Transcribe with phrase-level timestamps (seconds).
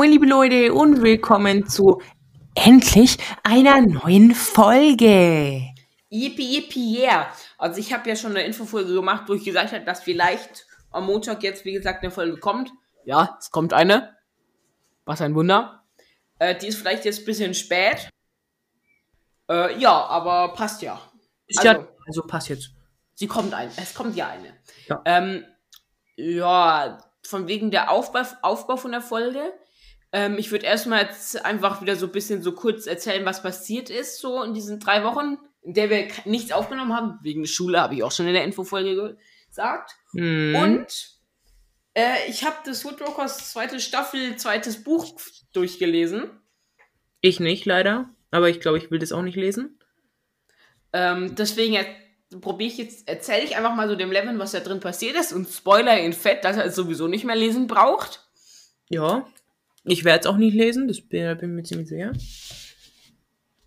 [0.00, 2.00] Moin, liebe Leute, und willkommen zu
[2.54, 5.74] endlich einer neuen Folge.
[6.08, 7.30] Yippie, yippie, yeah.
[7.58, 11.04] Also ich habe ja schon eine Infofolge gemacht, wo ich gesagt habe, dass vielleicht am
[11.04, 12.72] Montag jetzt, wie gesagt, eine Folge kommt.
[13.04, 14.16] Ja, es kommt eine.
[15.04, 15.84] Was ein Wunder.
[16.38, 18.08] Äh, die ist vielleicht jetzt ein bisschen spät.
[19.50, 20.98] Äh, ja, aber passt ja.
[21.46, 22.70] Ist ja, also passt jetzt.
[23.16, 23.70] Sie kommt ein.
[23.76, 24.56] Es kommt ja eine.
[24.88, 25.02] Ja.
[25.04, 25.44] Ähm,
[26.16, 29.52] ja, von wegen der Aufbau, Aufbau von der Folge.
[30.12, 33.90] Ähm, ich würde erstmal jetzt einfach wieder so ein bisschen so kurz erzählen, was passiert
[33.90, 37.18] ist, so in diesen drei Wochen, in der wir nichts aufgenommen haben.
[37.22, 39.16] Wegen der Schule habe ich auch schon in der Infofolge
[39.48, 39.92] gesagt.
[40.12, 40.54] Hm.
[40.56, 41.20] Und
[41.94, 45.20] äh, ich habe das Woodwalkers zweite Staffel, zweites Buch
[45.52, 46.30] durchgelesen.
[47.20, 48.10] ich nicht, leider.
[48.30, 49.78] Aber ich glaube, ich will das auch nicht lesen.
[50.92, 51.84] Ähm, deswegen
[52.40, 55.32] probiere ich jetzt, erzähle ich einfach mal so dem Levin, was da drin passiert ist
[55.32, 58.24] und Spoiler in Fett, dass er es sowieso nicht mehr lesen braucht.
[58.88, 59.26] Ja.
[59.84, 62.12] Ich werde es auch nicht lesen, das bin, bin ich mir ziemlich sicher.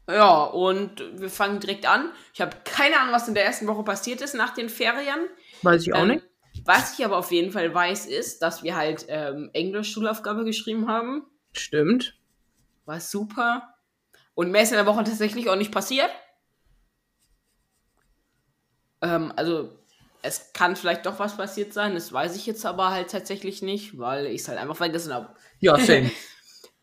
[0.09, 2.11] Ja, und wir fangen direkt an.
[2.33, 5.27] Ich habe keine Ahnung, was in der ersten Woche passiert ist nach den Ferien.
[5.61, 6.25] Weiß ich auch Ähm, nicht.
[6.65, 11.25] Was ich aber auf jeden Fall weiß, ist, dass wir halt ähm, Englisch-Schulaufgabe geschrieben haben.
[11.53, 12.15] Stimmt.
[12.85, 13.73] War super.
[14.35, 16.09] Und mehr ist in der Woche tatsächlich auch nicht passiert.
[19.01, 19.71] Ähm, also,
[20.23, 21.93] es kann vielleicht doch was passiert sein.
[21.93, 25.29] Das weiß ich jetzt aber halt tatsächlich nicht, weil ich es halt einfach vergessen habe.
[25.59, 26.11] Ja, same.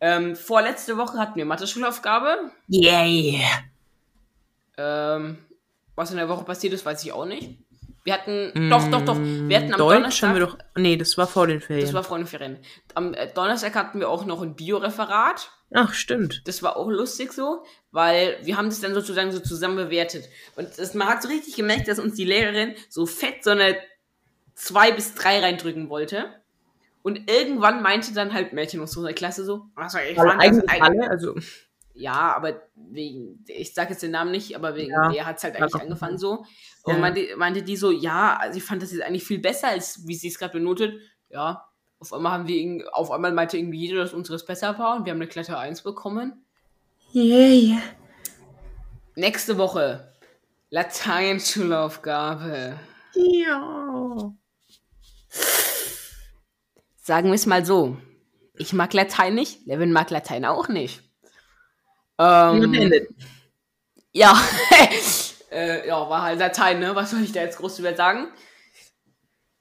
[0.03, 2.53] Ähm, vorletzte Woche hatten wir Mathe-Schulaufgabe.
[2.69, 3.39] Yay.
[4.79, 5.37] Ähm,
[5.95, 7.59] was in der Woche passiert ist, weiß ich auch nicht.
[8.03, 10.57] Wir hatten, doch, doch, doch, wir hatten am Deutsch Donnerstag, haben wir doch.
[10.75, 11.85] Nee, das war vor den Ferien.
[11.85, 12.57] das war Freundeferien.
[12.95, 15.51] Am äh, Donnerstag hatten wir auch noch ein Bioreferat.
[15.73, 16.43] Ach, stimmt.
[16.47, 20.29] Das war auch lustig so, weil wir haben das dann sozusagen so zusammen bewertet.
[20.57, 23.77] Und das, man hat so richtig gemerkt, dass uns die Lehrerin so fett so eine
[24.55, 26.35] zwei bis drei reindrücken wollte.
[27.03, 30.49] Und irgendwann meinte dann halt Mädchen aus unserer Klasse so, also ich Alle, fand das
[30.49, 31.35] eigentlich eigentlich- alle, also.
[31.95, 35.09] Ja, aber wegen, ich sag jetzt den Namen nicht, aber wegen Ja.
[35.11, 36.45] der hat's halt Ja, eigentlich angefangen so.
[36.83, 36.99] Und Ja.
[36.99, 40.15] meinte, meinte die so, ja, also ich fand das jetzt eigentlich viel besser, als wie
[40.15, 40.95] sie es gerade benotet.
[41.31, 41.70] Ja,
[42.01, 45.13] auf einmal haben wir, auf einmal meinte irgendwie jeder, dass unseres besser war und wir
[45.13, 46.47] haben eine glatte 1 bekommen.
[47.13, 47.79] Yay.
[49.15, 50.11] Nächste Woche,
[50.71, 52.81] Lateinschulaufgabe.
[53.15, 54.33] Ja.
[57.03, 57.99] Sagen wir es mal so.
[58.55, 61.03] Ich mag Latein nicht, Levin mag Latein auch nicht.
[62.19, 62.93] Ähm.
[64.13, 64.41] Ja,
[65.51, 66.95] äh, ja, war halt Latein, ne?
[66.95, 68.29] Was soll ich da jetzt groß drüber sagen?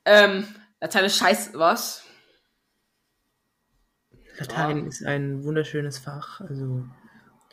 [0.05, 0.47] Ähm,
[0.79, 2.05] Latein ist scheiß was.
[4.39, 6.41] Latein ist ein wunderschönes Fach.
[6.41, 6.85] Also.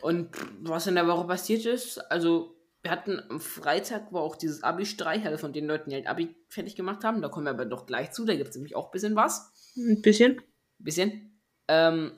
[0.01, 0.29] Und
[0.61, 5.25] was in der Woche passiert ist, also wir hatten am Freitag war auch dieses Abi-Streich,
[5.25, 7.21] also von den Leuten, die halt Abi fertig gemacht haben.
[7.21, 9.73] Da kommen wir aber doch gleich zu, da gibt es nämlich auch ein bisschen was.
[9.75, 10.41] Ein bisschen.
[10.79, 11.37] Bisschen.
[11.67, 12.11] Ähm,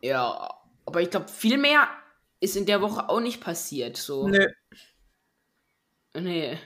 [0.00, 0.48] ja,
[0.86, 1.88] aber ich glaube, viel mehr
[2.40, 3.96] ist in der Woche auch nicht passiert.
[3.96, 4.28] So.
[4.28, 4.46] Nö.
[6.14, 6.58] Nee.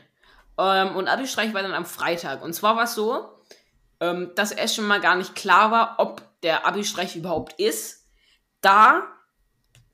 [0.59, 2.43] Ähm, und Abi-Streich war dann am Freitag.
[2.43, 3.27] Und zwar war es so,
[4.03, 8.05] ähm, dass erst schon mal gar nicht klar war, ob der Abi-Streich überhaupt ist,
[8.61, 9.05] da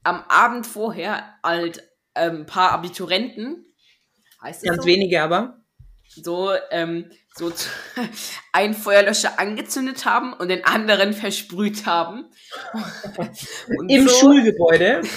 [0.03, 3.67] am Abend vorher halt ähm, ein paar Abiturienten,
[4.43, 4.89] heißt es Ganz so?
[4.89, 5.61] wenige aber.
[6.09, 7.53] so, ähm, so
[8.53, 12.31] einen Feuerlöscher angezündet haben und den anderen versprüht haben.
[13.89, 15.03] Im so, Schulgebäude.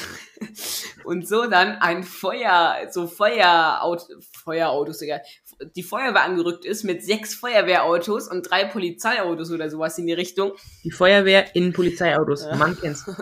[1.03, 4.07] Und so dann ein Feuer, so Feueraut
[4.43, 5.19] Feuerautos, Digga.
[5.75, 10.53] Die Feuerwehr angerückt ist mit sechs Feuerwehrautos und drei Polizeiautos oder sowas in die Richtung.
[10.83, 12.45] Die Feuerwehr in Polizeiautos.
[12.57, 13.05] Man kennt's.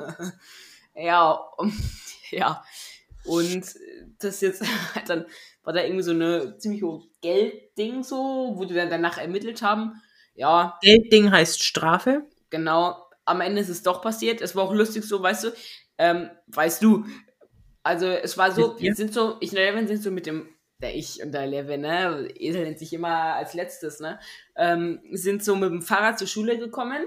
[0.95, 1.39] Ja,
[2.31, 2.63] ja.
[3.25, 3.63] Und
[4.19, 4.63] das jetzt
[4.95, 5.25] halt dann
[5.63, 10.01] war da irgendwie so eine ziemlich hohe Geldding so, wo die dann danach ermittelt haben.
[10.35, 12.25] Ja, Geldding heißt Strafe.
[12.49, 13.05] genau.
[13.25, 14.41] Am Ende ist es doch passiert.
[14.41, 15.49] Es war auch lustig so, weißt du,
[15.99, 17.05] ähm, weißt du.
[17.83, 20.49] Also es war so, wir sind so, ich und Levin sind so mit dem,
[20.81, 24.19] der ich und der Levin, ne, Esel nennt sich immer als letztes, ne,
[24.55, 27.05] ähm, sind so mit dem Fahrrad zur Schule gekommen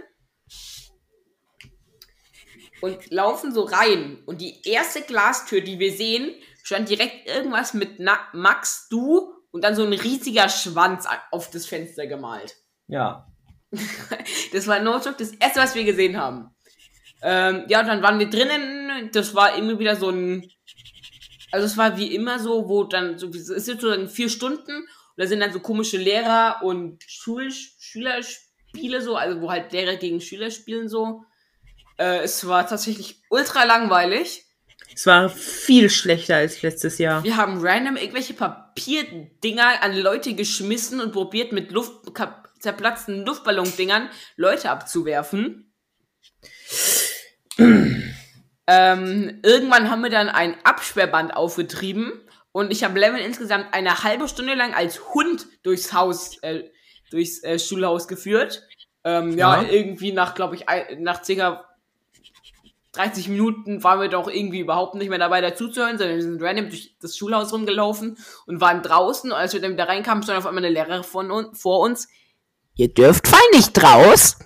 [2.82, 4.22] und laufen so rein.
[4.26, 9.64] Und die erste Glastür, die wir sehen, stand direkt irgendwas mit Na Max, du und
[9.64, 12.56] dann so ein riesiger Schwanz auf das Fenster gemalt.
[12.88, 13.26] Ja.
[14.52, 16.54] Das war no joke, das erste, was wir gesehen haben.
[17.22, 19.10] Ähm, ja, und dann waren wir drinnen.
[19.12, 20.46] Das war irgendwie wieder so ein.
[21.52, 23.28] Also, es war wie immer so, wo dann so.
[23.28, 24.74] Es sind so dann vier Stunden.
[24.74, 29.16] Und da sind dann so komische Lehrer und Schul Schülerspiele so.
[29.16, 31.24] Also, wo halt Lehrer gegen Schüler spielen so.
[31.98, 34.44] Äh, es war tatsächlich ultra langweilig.
[34.94, 37.24] Es war viel schlechter als letztes Jahr.
[37.24, 41.92] Wir haben random irgendwelche Papierdinger an Leute geschmissen und probiert mit Luft,
[42.58, 45.72] zerplatzten Luftballon-Dingern Leute abzuwerfen.
[48.74, 52.12] ähm, irgendwann haben wir dann ein Absperrband aufgetrieben
[52.52, 56.70] und ich habe Lemon insgesamt eine halbe Stunde lang als Hund durchs Haus, äh,
[57.10, 58.62] durchs äh, Schulhaus geführt.
[59.04, 59.60] Ähm, ja.
[59.60, 60.64] ja, irgendwie nach, glaube ich,
[60.98, 61.66] nach circa
[62.92, 66.68] 30 Minuten waren wir doch irgendwie überhaupt nicht mehr dabei dazuzuhören, sondern wir sind random
[66.70, 68.16] durch das Schulhaus rumgelaufen
[68.46, 69.32] und waren draußen.
[69.32, 72.08] Und als wir dann wieder reinkamen, stand auf einmal eine Lehrerin von uns, vor uns.
[72.74, 74.38] Ihr dürft fall nicht raus.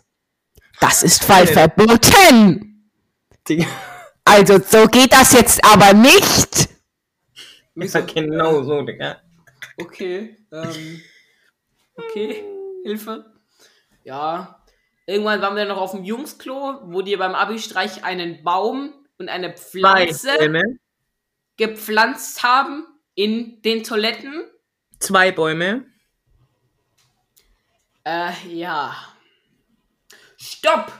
[0.81, 2.91] Das ist Fall verboten.
[4.29, 6.69] Also so geht das jetzt aber nicht.
[7.77, 9.23] Ja, genau so, Digga.
[9.79, 11.01] Okay, ähm,
[11.95, 12.45] okay,
[12.83, 13.33] Hilfe.
[14.03, 14.65] Ja,
[15.07, 19.53] irgendwann waren wir noch auf dem Jungsklo, wo die beim Abi-Streich einen Baum und eine
[19.53, 20.31] Pflanze
[21.57, 24.45] gepflanzt haben in den Toiletten.
[24.99, 25.87] Zwei Bäume.
[28.05, 28.97] Äh, ja.
[30.37, 30.93] Stopp!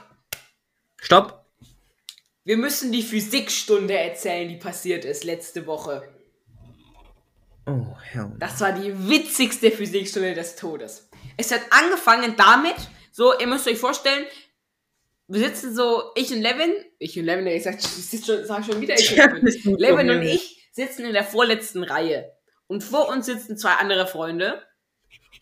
[0.97, 1.36] Stopp!
[2.47, 6.07] Wir müssen die Physikstunde erzählen, die passiert ist letzte Woche.
[7.65, 8.31] Oh, Herr.
[8.39, 11.09] Das war die witzigste Physikstunde des Todes.
[11.35, 12.75] Es hat angefangen damit,
[13.11, 14.25] so, ihr müsst euch vorstellen,
[15.27, 18.97] wir sitzen so, ich und Levin, ich und Levin, ich sag, ich sag schon wieder,
[18.97, 19.75] ich und Levin.
[19.77, 22.31] Levin und ich sitzen in der vorletzten Reihe.
[22.67, 24.63] Und vor uns sitzen zwei andere Freunde.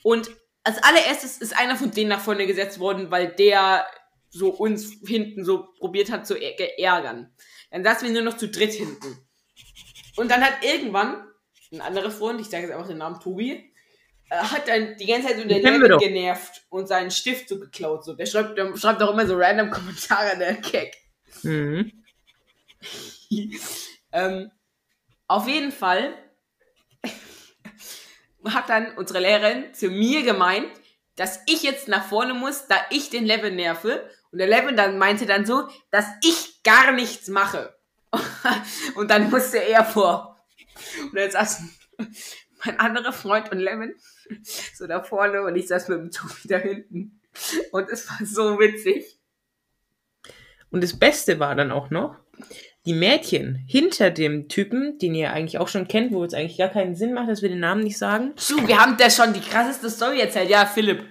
[0.01, 0.31] Und
[0.63, 3.85] als allererstes ist einer von denen nach vorne gesetzt worden, weil der
[4.29, 7.33] so uns hinten so probiert hat zu ärgern.
[7.71, 9.17] Dann saßen wir nur noch zu dritt hinten.
[10.15, 11.25] Und dann hat irgendwann
[11.71, 13.73] ein anderer Freund, ich sage jetzt einfach den Namen Tobi,
[14.29, 18.03] äh, hat dann die ganze Zeit so der Levin genervt und seinen Stift so geklaut.
[18.03, 18.13] So.
[18.13, 20.95] Der schreibt, der schreibt auch immer so random Kommentare, der Keck.
[21.43, 21.91] Mhm.
[24.11, 24.51] ähm,
[25.27, 26.13] auf jeden Fall
[28.45, 30.69] hat dann unsere Lehrerin zu mir gemeint,
[31.15, 34.09] dass ich jetzt nach vorne muss, da ich den Levin nerve.
[34.31, 37.75] Und der Levin dann meinte dann so, dass ich gar nichts mache.
[38.95, 40.39] und dann musste er vor.
[41.01, 41.73] Und dann saßen
[42.65, 43.93] mein anderer Freund und Lemon
[44.73, 47.21] so da vorne und ich saß mit dem Tobi da hinten.
[47.71, 49.19] Und es war so witzig.
[50.71, 52.17] Und das Beste war dann auch noch,
[52.85, 56.69] die Mädchen hinter dem Typen, den ihr eigentlich auch schon kennt, wo es eigentlich gar
[56.69, 58.33] keinen Sinn macht, dass wir den Namen nicht sagen.
[58.35, 60.49] So, wir haben da schon die krasseste Story erzählt.
[60.49, 61.03] Ja, Philipp.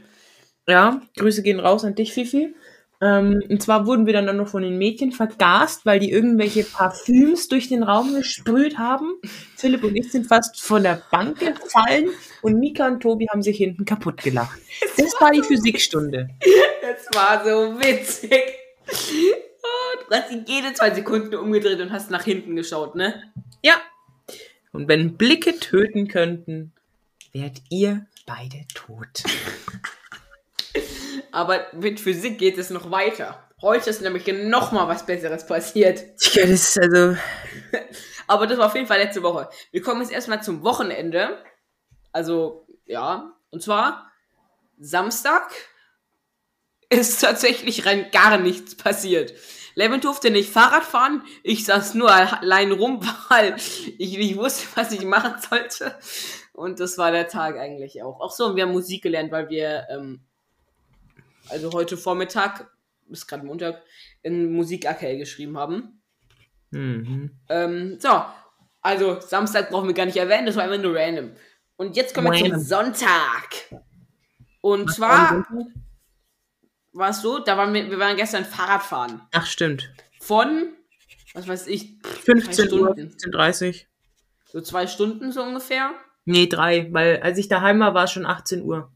[0.67, 2.55] Ja, Grüße gehen raus an dich, Fifi.
[3.03, 6.65] Ähm, und zwar wurden wir dann, dann noch von den Mädchen vergast, weil die irgendwelche
[6.65, 9.17] Parfüms durch den Raum gesprüht haben.
[9.57, 12.11] Philipp und ich sind fast von der Bank gefallen
[12.41, 14.59] und Mika und Tobi haben sich hinten kaputt gelacht.
[14.97, 16.31] Das war die Physikstunde.
[16.83, 18.45] Das war so witzig.
[20.09, 23.33] Du hast dich jede zwei Sekunden umgedreht und hast nach hinten geschaut, ne?
[23.63, 23.75] Ja.
[24.73, 26.73] Und wenn Blicke töten könnten,
[27.33, 29.23] wärt ihr beide tot.
[31.33, 33.41] Aber mit Physik geht es noch weiter.
[33.61, 36.05] Heute ist nämlich noch mal was Besseres passiert.
[36.35, 37.17] Ja, das ist also.
[38.27, 39.49] Aber das war auf jeden Fall letzte Woche.
[39.71, 41.43] Wir kommen jetzt erstmal zum Wochenende.
[42.13, 43.33] Also, ja.
[43.51, 44.11] Und zwar
[44.79, 45.51] Samstag
[46.89, 49.35] ist tatsächlich rein gar nichts passiert.
[49.75, 51.23] Levin durfte nicht Fahrrad fahren.
[51.43, 55.97] Ich saß nur allein rum, weil ich nicht wusste, was ich machen sollte.
[56.53, 58.21] Und das war der Tag eigentlich auch.
[58.21, 60.21] Auch so, wir haben Musik gelernt, weil wir ähm,
[61.49, 62.71] also heute Vormittag,
[63.11, 63.83] ist gerade Montag,
[64.23, 66.03] in Musik AKL geschrieben haben.
[66.71, 67.31] Mhm.
[67.49, 68.25] Ähm, so,
[68.81, 71.33] also Samstag brauchen wir gar nicht erwähnen, das war einfach nur random.
[71.77, 73.51] Und jetzt kommen wir zum Sonntag.
[74.61, 75.47] Und zwar
[76.95, 79.21] war es so, da waren wir, wir waren gestern Fahrradfahren.
[79.33, 79.93] Ach, stimmt.
[80.21, 80.73] Von,
[81.35, 83.85] was weiß ich, 15 Uhr, 15.30
[84.47, 85.91] So zwei Stunden so ungefähr?
[86.25, 88.91] Nee, drei, weil als ich daheim war, war es schon 18 Uhr.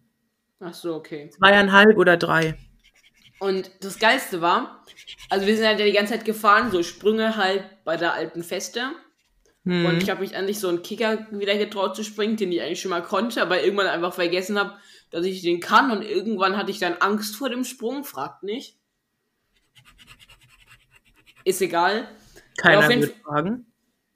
[0.61, 1.31] Ach so, okay.
[1.31, 2.57] Zweieinhalb oder drei.
[3.39, 4.85] Und das Geilste war,
[5.29, 8.43] also wir sind halt ja die ganze Zeit gefahren, so Sprünge halt bei der alten
[8.43, 8.91] Feste.
[9.65, 9.87] Hm.
[9.87, 12.81] Und ich habe mich endlich so einen Kicker wieder getraut zu springen, den ich eigentlich
[12.81, 14.77] schon mal konnte, aber irgendwann einfach vergessen habe,
[15.11, 15.91] dass ich den kann.
[15.91, 18.79] Und irgendwann hatte ich dann Angst vor dem Sprung, fragt nicht.
[21.45, 22.09] Ist egal.
[22.59, 23.67] Keiner wird fragen.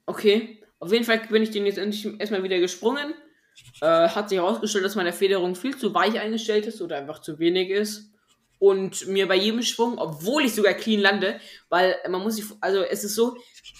[0.05, 0.59] Okay.
[0.79, 3.13] Auf jeden Fall bin ich den jetzt endlich erstmal wieder gesprungen.
[3.81, 7.39] Äh, hat sich herausgestellt, dass meine Federung viel zu weich eingestellt ist oder einfach zu
[7.39, 8.11] wenig ist.
[8.59, 12.81] Und mir bei jedem Sprung, obwohl ich sogar clean lande, weil man muss sich, also
[12.81, 13.37] es ist so,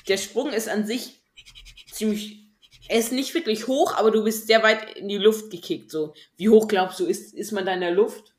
[0.08, 1.24] der Sprung ist an sich
[1.91, 2.42] ziemlich,
[2.87, 5.89] er ist nicht wirklich hoch, aber du bist sehr weit in die Luft gekickt.
[5.91, 8.33] So, wie hoch glaubst du, ist, ist man da in der Luft?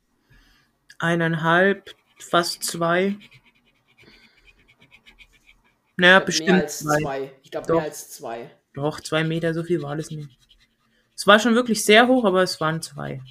[0.98, 3.16] Eineinhalb, fast zwei.
[5.96, 6.50] Naja, bestimmt.
[6.50, 7.00] Mehr als zwei.
[7.00, 7.32] zwei.
[7.42, 8.50] Ich glaube, mehr als zwei.
[8.74, 10.28] Doch, zwei Meter, so viel war das nicht.
[11.16, 13.22] Es war schon wirklich sehr hoch, aber es waren zwei.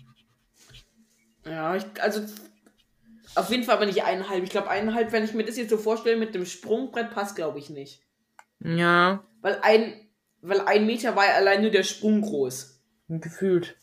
[1.46, 2.22] Ja, ich, also
[3.36, 4.44] Auf jeden Fall aber nicht eineinhalb.
[4.44, 7.60] Ich glaube, eineinhalb, wenn ich mir das jetzt so vorstelle mit dem Sprungbrett, passt, glaube
[7.60, 8.02] ich, nicht.
[8.62, 10.03] Ja, Weil ein,
[10.44, 12.82] weil ein Meter war ja allein nur der Sprung groß.
[13.08, 13.76] gefühlt.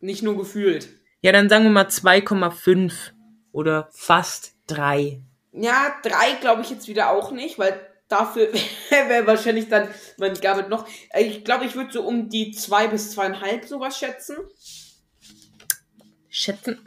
[0.00, 0.88] Nicht nur gefühlt.
[1.20, 3.12] Ja, dann sagen wir mal 2,5
[3.52, 5.22] oder fast 3.
[5.52, 8.48] Ja, drei glaube ich jetzt wieder auch nicht, weil dafür
[8.90, 10.88] wäre wahrscheinlich dann mein Gabel noch.
[11.16, 14.36] Ich glaube, ich würde so um die zwei bis zweieinhalb sowas schätzen.
[16.30, 16.78] Schätzen.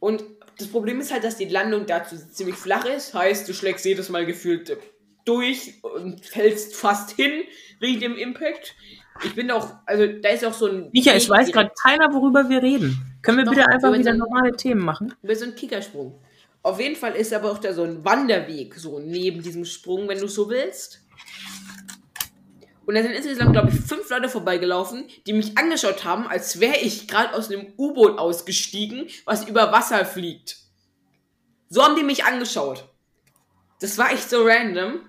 [0.00, 0.24] Und
[0.58, 3.12] das Problem ist halt, dass die Landung dazu ziemlich flach ist.
[3.12, 4.74] Heißt, du schlägst jedes Mal gefühlt
[5.26, 7.42] durch und fällst fast hin
[7.80, 8.74] wegen dem Impact.
[9.24, 10.90] Ich bin auch, also da ist auch so ein.
[10.92, 12.98] Micha, ich weiß gerade keiner, worüber wir reden.
[13.22, 15.14] Können wir Doch, bitte einfach wieder den- normale Themen machen?
[15.22, 16.18] Über so einen Kickersprung.
[16.62, 20.18] Auf jeden Fall ist aber auch da so ein Wanderweg, so neben diesem Sprung, wenn
[20.18, 21.02] du so willst.
[22.84, 26.76] Und da sind insgesamt, glaube ich, fünf Leute vorbeigelaufen, die mich angeschaut haben, als wäre
[26.78, 30.56] ich gerade aus einem U-Boot ausgestiegen, was über Wasser fliegt.
[31.68, 32.84] So haben die mich angeschaut.
[33.80, 35.00] Das war echt so random.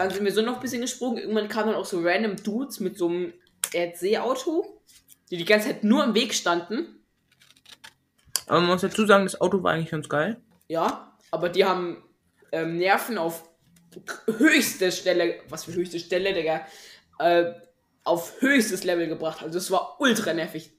[0.00, 1.18] Dann sind wir so noch ein bisschen gesprungen.
[1.18, 3.34] Irgendwann kamen dann auch so random Dudes mit so einem
[3.74, 4.80] RC-Auto,
[5.30, 7.04] die die ganze Zeit nur im Weg standen.
[8.46, 10.40] Aber man muss dazu sagen, das Auto war eigentlich ganz geil.
[10.68, 12.02] Ja, aber die haben
[12.50, 13.46] ähm, Nerven auf
[14.38, 16.66] höchste Stelle, was für höchste Stelle, Digga,
[17.18, 17.52] äh,
[18.02, 19.42] auf höchstes Level gebracht.
[19.42, 20.72] Also es war ultra nervig.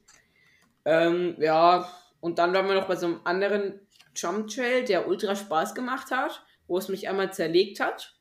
[0.84, 1.88] Ähm, ja,
[2.18, 3.86] und dann waren wir noch bei so einem anderen
[4.16, 8.16] Jump Trail, der ultra Spaß gemacht hat, wo es mich einmal zerlegt hat.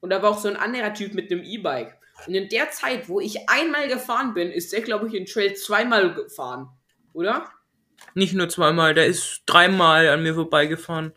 [0.00, 1.98] Und da war auch so ein anderer Typ mit einem E-Bike.
[2.26, 5.54] Und in der Zeit, wo ich einmal gefahren bin, ist der, glaube ich, den Trail
[5.54, 6.68] zweimal gefahren.
[7.12, 7.50] Oder?
[8.14, 11.12] Nicht nur zweimal, der ist dreimal an mir vorbeigefahren.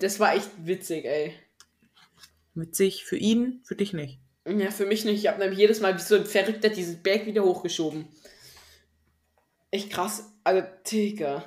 [0.00, 1.34] Das war echt witzig, ey.
[2.54, 4.18] Witzig für ihn, für dich nicht.
[4.46, 5.20] Ja, für mich nicht.
[5.20, 8.08] Ich habe nämlich jedes Mal wie so ein Verrückter diesen Berg wieder hochgeschoben.
[9.70, 10.32] Echt krass.
[10.44, 11.44] Also, Digga.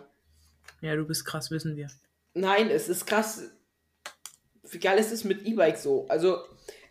[0.82, 1.90] Ja, du bist krass, wissen wir.
[2.34, 3.50] Nein, es ist krass.
[4.72, 6.06] Wie geil ist es mit E-Bike so?
[6.10, 6.40] Also,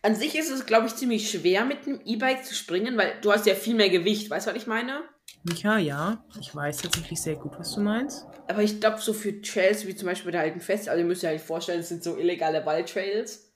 [0.02, 3.32] an sich ist es, glaube ich, ziemlich schwer mit einem E-Bike zu springen, weil du
[3.32, 4.30] hast ja viel mehr Gewicht.
[4.30, 5.02] Weißt du, was ich meine?
[5.44, 8.26] Micha, ja, ich weiß tatsächlich sehr gut, was du meinst.
[8.48, 11.22] Aber ich glaube, so für Trails wie zum Beispiel der alten Fest, also ihr müsst
[11.24, 13.52] euch halt vorstellen, es sind so illegale Waldtrails,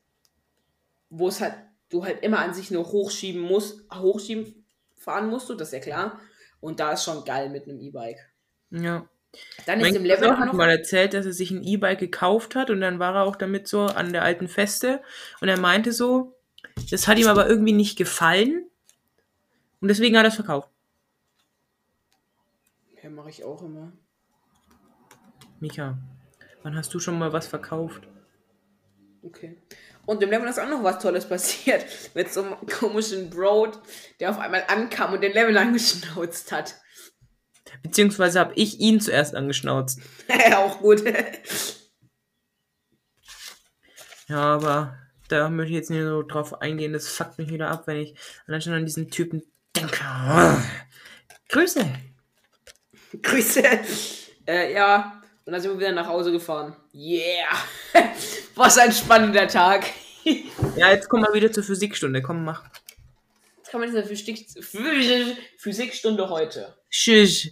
[1.11, 1.55] wo es halt,
[1.91, 5.81] du halt immer an sich nur hochschieben musst, hochschieben fahren musst du, das ist ja
[5.81, 6.21] klar.
[6.61, 8.19] Und da ist schon geil mit einem E-Bike.
[8.71, 9.09] Ja.
[9.67, 10.53] Dann Mein ist im Level auch hat noch.
[10.55, 13.69] mal erzählt, dass er sich ein E-Bike gekauft hat und dann war er auch damit
[13.69, 15.03] so an der alten Feste
[15.41, 16.37] und er meinte so,
[16.91, 18.67] das hat ihm aber irgendwie nicht gefallen
[19.81, 20.69] und deswegen hat er es verkauft.
[23.03, 23.93] Ja, mache ich auch immer.
[25.61, 25.97] Micha,
[26.63, 28.07] wann hast du schon mal was verkauft?
[29.23, 29.57] Okay.
[30.05, 31.85] Und im Level ist auch noch was Tolles passiert.
[32.15, 33.73] Mit so einem komischen Bro,
[34.19, 36.77] der auf einmal ankam und den Level angeschnauzt hat.
[37.83, 40.01] Beziehungsweise habe ich ihn zuerst angeschnauzt.
[40.57, 41.03] auch gut.
[44.29, 44.99] Ja, aber
[45.29, 46.93] da möchte ich jetzt nicht so drauf eingehen.
[46.93, 48.15] Das fuckt mich wieder ab, wenn ich
[48.47, 49.43] allein schon an diesen Typen
[49.77, 49.99] denke.
[51.49, 51.87] Grüße.
[53.23, 53.63] Grüße.
[54.47, 55.21] Äh, ja.
[55.45, 56.77] Und dann sind wir wieder nach Hause gefahren.
[56.95, 57.57] Yeah.
[58.55, 59.85] Was ein spannender Tag.
[60.77, 62.23] Ja, jetzt komm mal wieder zur Physikstunde.
[62.23, 62.63] Komm, mach.
[63.61, 66.77] Was kann man denn für Physik Physik- Physikstunde heute?
[66.93, 67.51] Tschüss.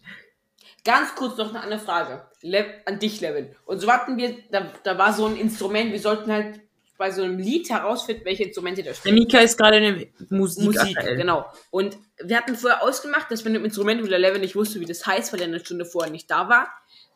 [0.85, 2.23] Ganz kurz noch eine andere Frage.
[2.43, 3.55] Le an dich, Levin.
[3.65, 6.61] Und so hatten wir, da, da war so ein Instrument, wir sollten halt
[6.97, 9.15] bei so einem Lied herausfinden, welche Instrumente da Der spielen.
[9.15, 10.65] Mika ist gerade in der Musik.
[10.65, 11.47] Musik, genau.
[11.71, 14.85] Und wir hatten vorher ausgemacht, dass wenn dem Instrument, wo der Levin nicht wusste, wie
[14.85, 16.69] das heißt, weil er eine Stunde vorher nicht da war,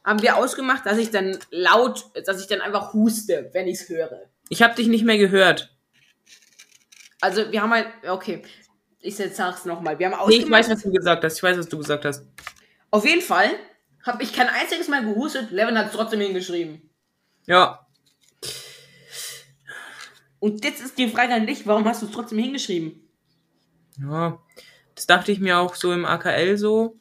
[0.03, 3.89] haben wir ausgemacht, dass ich dann laut, dass ich dann einfach huste, wenn ich es
[3.91, 4.23] höre.
[4.49, 5.71] Ich habe dich nicht mehr gehört.
[7.21, 8.43] Also wir haben halt, okay,
[9.05, 9.99] ich sag's nochmal.
[9.99, 11.37] Wir haben Nee, ich weiß, was du gesagt hast.
[11.37, 12.27] Ich weiß, was du gesagt hast.
[12.91, 13.51] auf jeden Fall
[14.03, 16.91] habe ich kein einziges Mal gehustet, Levin hat es trotzdem hingeschrieben.
[17.47, 17.87] Ja.
[20.39, 23.09] Und jetzt ist die Frage an dich, warum hast du es trotzdem hingeschrieben?
[23.99, 24.39] Ja.
[24.95, 26.99] Das dachte ich mir auch so im AKL so.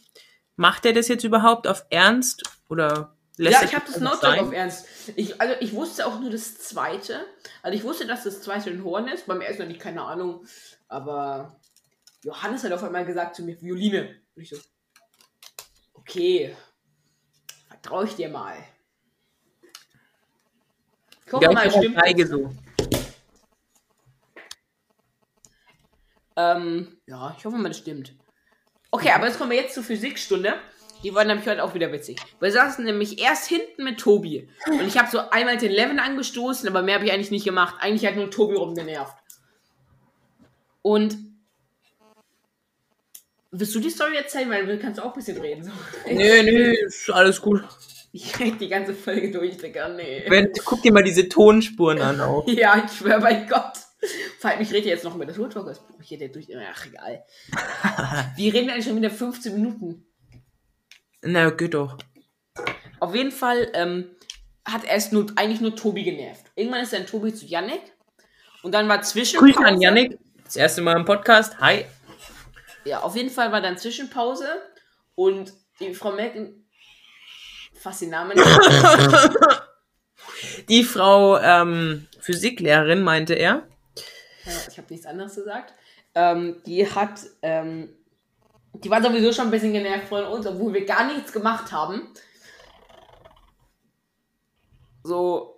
[0.55, 2.43] Macht er das jetzt überhaupt auf Ernst?
[2.69, 4.87] Oder lässt ja, ich habe das Notebook auf Ernst.
[5.15, 7.25] Ich, also ich wusste auch nur das zweite.
[7.61, 9.27] Also ich wusste, dass das zweite ein Horn ist.
[9.27, 10.45] Beim ersten hatte ich keine Ahnung.
[10.87, 11.59] Aber
[12.23, 14.15] Johannes hat auf einmal gesagt zu mir, Violine.
[14.35, 14.57] Und ich so,
[15.93, 16.55] okay,
[17.67, 18.55] vertraue ich dir mal.
[21.25, 21.97] Ich hoffe Ja, mal, stimmt.
[21.97, 22.49] Geige so.
[26.35, 28.15] Ähm, ja, ich hoffe mal, das stimmt.
[28.89, 30.55] Okay, aber jetzt kommen wir jetzt zur Physikstunde.
[31.03, 32.21] Die war nämlich heute auch wieder witzig.
[32.39, 34.49] Wir saßen nämlich erst hinten mit Tobi.
[34.67, 37.75] Und ich habe so einmal den Levin angestoßen, aber mehr habe ich eigentlich nicht gemacht.
[37.79, 39.17] Eigentlich hat nur Tobi rumgenervt.
[40.81, 41.32] Und.
[43.55, 44.49] Willst du die Story erzählen?
[44.49, 45.63] Weil du kannst auch ein bisschen reden.
[45.63, 45.71] So.
[46.07, 47.63] Nee, nee, ist alles gut.
[48.11, 49.89] Ich rede die ganze Folge durch, Digga.
[49.89, 50.23] Nee.
[50.27, 52.47] Wenn, guck dir mal diese Tonspuren an auch.
[52.47, 53.73] Ja, ich schwöre bei Gott.
[54.39, 55.99] Vor allem, ich rede jetzt noch über das Woodwalkers Buch.
[56.01, 56.47] Ich rede durch.
[56.55, 57.23] Ach, egal.
[58.35, 60.05] Wir reden eigentlich schon wieder 15 Minuten.
[61.21, 61.97] Na, geht doch.
[62.99, 64.15] Auf jeden Fall ähm,
[64.65, 66.45] hat erst nur, eigentlich nur Tobi genervt.
[66.55, 67.81] Irgendwann ist dann Tobi zu Yannick.
[68.63, 69.53] Und dann war Zwischenpause.
[69.53, 70.17] Grüße an Yannick.
[70.43, 71.59] Das erste Mal im Podcast.
[71.59, 71.85] Hi.
[72.85, 74.47] Ja, auf jeden Fall war dann Zwischenpause.
[75.15, 76.55] Und die Frau Merkel.
[77.73, 78.37] Fast den Namen.
[80.69, 83.67] Die Frau ähm, Physiklehrerin, meinte er.
[84.45, 85.73] Ja, ich habe nichts anderes gesagt.
[86.15, 87.89] Ähm, die hat, ähm,
[88.73, 92.07] die war sowieso schon ein bisschen genervt von uns, obwohl wir gar nichts gemacht haben.
[95.03, 95.52] So,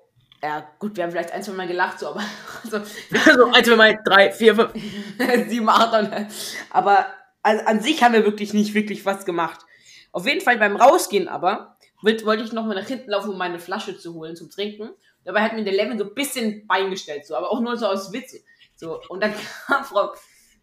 [0.45, 2.21] ja, gut, wir haben vielleicht ein, zwei Mal gelacht, so, aber
[2.63, 2.77] also,
[3.25, 4.71] Also, eins, zwei, mal, drei, vier, fünf.
[5.49, 6.27] sieben, acht, und-
[6.69, 7.07] aber
[7.43, 9.59] also, an sich haben wir wirklich nicht wirklich was gemacht.
[10.11, 13.37] Auf jeden Fall beim Rausgehen aber wollt- wollte ich noch mal nach hinten laufen, um
[13.37, 14.89] meine Flasche zu holen zum Trinken.
[15.23, 17.87] Dabei hat mir der Levin so ein bisschen Bein gestellt, so, aber auch nur so
[17.87, 18.35] aus Witz.
[18.75, 19.33] So, und dann
[19.67, 20.13] kam Frau,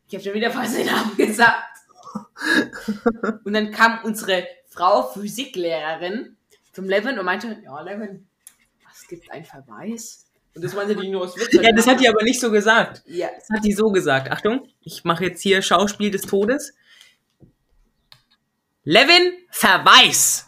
[0.08, 1.64] ich habe schon wieder fast den Namen gesagt.
[3.44, 6.36] Und dann kam unsere Frau Physiklehrerin
[6.72, 8.28] zum Levin und meinte, ja, Levin,
[9.02, 10.26] es gibt einen Verweis.
[10.54, 11.52] Und das meinte die nur aus Witz.
[11.52, 13.02] Ja, das hat die aber nicht so gesagt.
[13.06, 14.30] ja, Das hat die so gesagt.
[14.30, 16.74] Achtung, ich mache jetzt hier Schauspiel des Todes.
[18.84, 20.46] Levin, Verweis.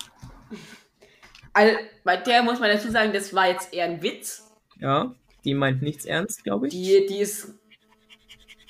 [1.53, 4.51] Also, bei der muss man dazu sagen, das war jetzt eher ein Witz.
[4.79, 6.73] Ja, die meint nichts ernst, glaube ich.
[6.75, 7.59] Die, die ist ein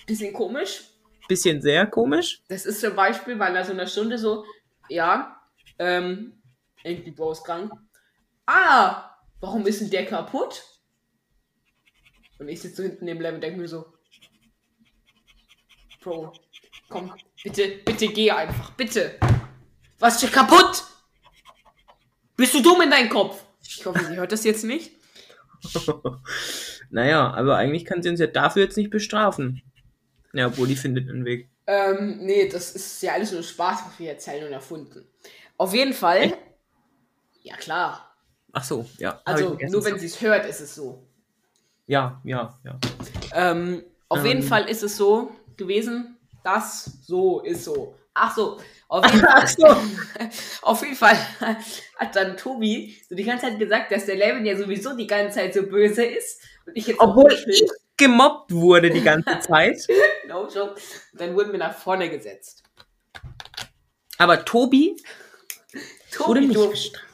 [0.07, 0.85] bisschen komisch.
[1.29, 2.43] Bisschen sehr komisch.
[2.49, 4.45] Das ist zum Beispiel, weil nach so einer Stunde so,
[4.89, 5.41] ja,
[5.79, 6.35] ähm,
[6.85, 7.73] irgendwie Bro ist krank.
[8.47, 9.14] Ah,
[9.45, 10.65] warum ist denn der kaputt?
[12.39, 13.85] Und ich sitze so hinten neben Level und denke mir so,
[16.03, 16.33] Bro,
[16.89, 19.19] komm, bitte, bitte geh einfach, bitte.
[19.99, 20.83] Was ist kaputt?
[22.37, 23.45] Bist du dumm in deinem Kopf?
[23.63, 24.93] Ich hoffe, sie hört das jetzt nicht.
[26.91, 29.63] Naja, aber eigentlich kann sie uns ja dafür jetzt nicht bestrafen.
[30.33, 31.51] Ja, obwohl die findet einen Weg.
[31.67, 35.05] Ähm, nee, das ist ja alles nur Spaß, was wir erzählen und erfunden.
[35.57, 36.21] Auf jeden Fall.
[36.21, 36.39] Echt?
[37.43, 38.14] Ja, klar.
[38.55, 39.21] Ach so, ja.
[39.25, 41.03] Also, nur wenn sie es hört, ist es so.
[41.87, 42.79] Ja, ja, ja.
[43.35, 44.27] Ähm, auf Ähm.
[44.27, 47.95] jeden Fall ist es so gewesen, dass so ist so.
[48.15, 49.67] Ach so, auf jeden Fall, so.
[50.63, 51.17] auf jeden Fall
[51.97, 55.41] hat dann Tobi so die ganze Zeit gesagt, dass der Levin ja sowieso die ganze
[55.41, 56.41] Zeit so böse ist.
[56.65, 59.79] Und ich jetzt Obwohl nicht ich gemobbt wurde die ganze Zeit.
[60.29, 60.81] No joke.
[61.13, 62.63] Und dann wurden wir nach vorne gesetzt.
[64.17, 64.97] Aber Tobi
[65.73, 67.05] wurde Tobi, nicht du, bestraft.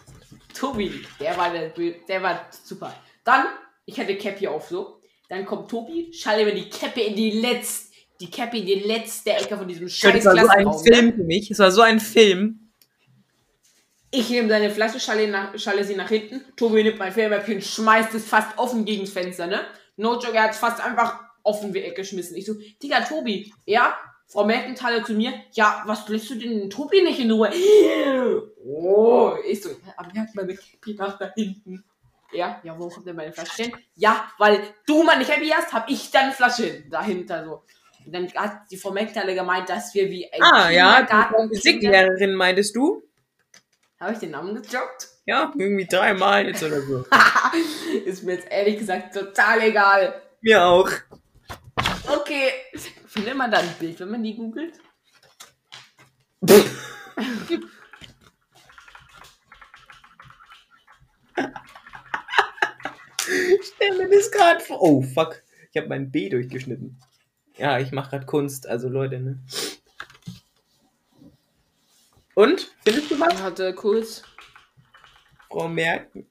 [0.54, 2.94] Tobi, der war, der, der war super.
[3.24, 3.46] Dann,
[3.86, 5.00] ich hatte Cappy auf so.
[5.28, 9.30] Dann kommt Tobi, schalte mir die Cappy in die letzte, die Cappy in die letzte
[9.30, 10.78] Ecke von diesem scheiß Das war so ein ne?
[10.78, 11.50] Film für mich.
[11.50, 12.72] Es war so ein Film.
[14.10, 16.42] Ich nehme seine Flasche, schalle, nach, schalle sie nach hinten.
[16.56, 19.60] Tobi nimmt mein Filmmäppchen, schmeißt es fast offen gegen das Fenster, ne?
[19.96, 22.36] No joke, er hat es fast einfach offen weggeschmissen.
[22.36, 23.96] Ich so, Digga, Tobi, ja?
[24.30, 27.50] Frau Merkenthaler zu mir, ja, was lässt du denn den Tobi nicht in Ruhe?
[28.62, 31.82] Oh, ich so, aber er hat meine Cappy nach da hinten.
[32.32, 33.72] Ja, ja, wo kommt denn meine Flasche hin?
[33.96, 37.64] Ja, weil du meine Cappy hast, hab ich deine Flasche hin, dahinter so.
[38.06, 42.34] Und dann hat die Frau Merkenthaler gemeint, dass wir wie ein Ah, ja, die Physiklehrerin
[42.34, 43.02] meintest du?
[43.98, 45.08] Habe ich den Namen gedroppt?
[45.26, 47.04] Ja, irgendwie dreimal jetzt oder so.
[48.04, 50.22] Ist mir jetzt ehrlich gesagt total egal.
[50.40, 50.90] Mir auch.
[52.06, 52.52] Okay.
[53.10, 54.78] Findet man da ein Bild, wenn man die googelt?
[63.62, 64.80] Stell mir das gerade vor.
[64.80, 65.42] Oh, fuck.
[65.72, 67.00] Ich habe mein B durchgeschnitten.
[67.56, 69.42] Ja, ich mache gerade Kunst, also Leute, ne?
[72.36, 72.72] Und?
[72.84, 73.42] Findest du was?
[73.42, 74.22] Hatte kurz.
[75.48, 76.26] Frau Merkel?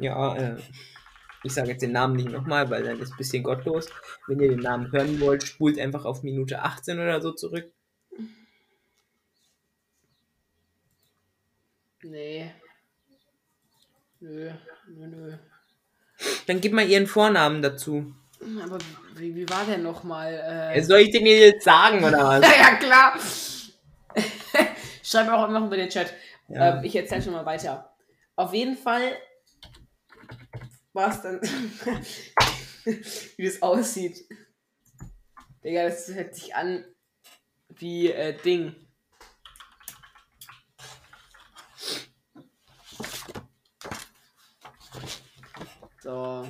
[0.00, 0.56] Ja, äh,
[1.44, 3.88] ich sage jetzt den Namen nicht nochmal, weil dann ist ein bisschen gottlos.
[4.26, 7.70] Wenn ihr den Namen hören wollt, spult einfach auf Minute 18 oder so zurück.
[12.02, 12.50] Nee.
[14.20, 14.50] Nö,
[14.88, 15.32] nö, nö.
[16.46, 18.14] Dann gib mal ihren Vornamen dazu.
[18.62, 18.78] Aber
[19.16, 20.72] wie, wie war der nochmal?
[20.74, 22.40] Äh, Soll ich den jetzt sagen oder was?
[22.58, 23.18] ja, klar.
[25.02, 26.12] Schreib auch immer über den Chat.
[26.48, 26.78] Ja.
[26.78, 27.94] Ähm, ich erzähl schon mal weiter.
[28.36, 29.16] Auf jeden Fall
[30.94, 31.40] war es dann,
[33.36, 34.26] wie das aussieht.
[35.62, 36.84] Digga, das hört sich an
[37.68, 38.74] wie äh, Ding.
[46.00, 46.48] So.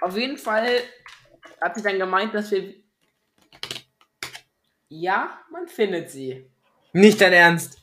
[0.00, 0.82] Auf jeden Fall
[1.60, 2.74] hat sie dann gemeint, dass wir.
[4.88, 6.50] Ja, man findet sie.
[6.92, 7.78] Nicht dein Ernst.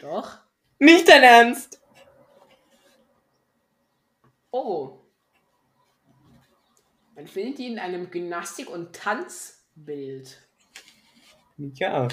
[0.00, 0.41] Doch.
[0.82, 1.80] Nicht dein Ernst.
[4.50, 4.98] Oh.
[7.14, 10.42] Man findet ihn in einem Gymnastik- und Tanzbild.
[11.56, 12.08] Ja.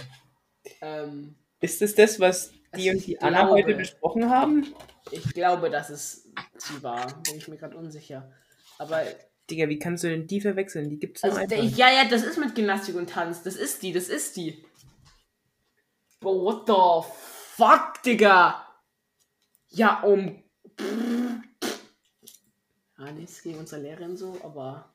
[0.81, 4.71] Ähm, Ist es das, was die und die ich Anna heute glaube- besprochen haben?
[5.09, 7.07] ich glaube, dass es sie war.
[7.23, 8.31] Bin ich mir gerade unsicher.
[8.77, 9.03] Aber
[9.49, 10.91] Digga, wie kannst du denn die verwechseln?
[10.91, 13.41] Die gibt's Also, der, ja, ja, das ist mit Gymnastik und Tanz.
[13.41, 14.63] Das ist die, das ist die.
[16.19, 17.09] Bro, what the
[17.59, 18.65] fuck, Digga?
[19.69, 20.41] Ja, um.
[22.97, 24.89] Ja, nichts gegen unsere Lehrerin so, aber.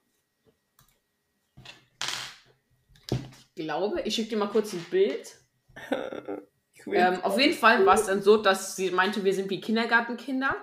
[3.10, 5.36] Ich glaube, ich schicke dir mal kurz ein Bild.
[6.86, 10.54] Ähm, auf jeden Fall war es dann so, dass sie meinte, wir sind wie Kindergartenkinder.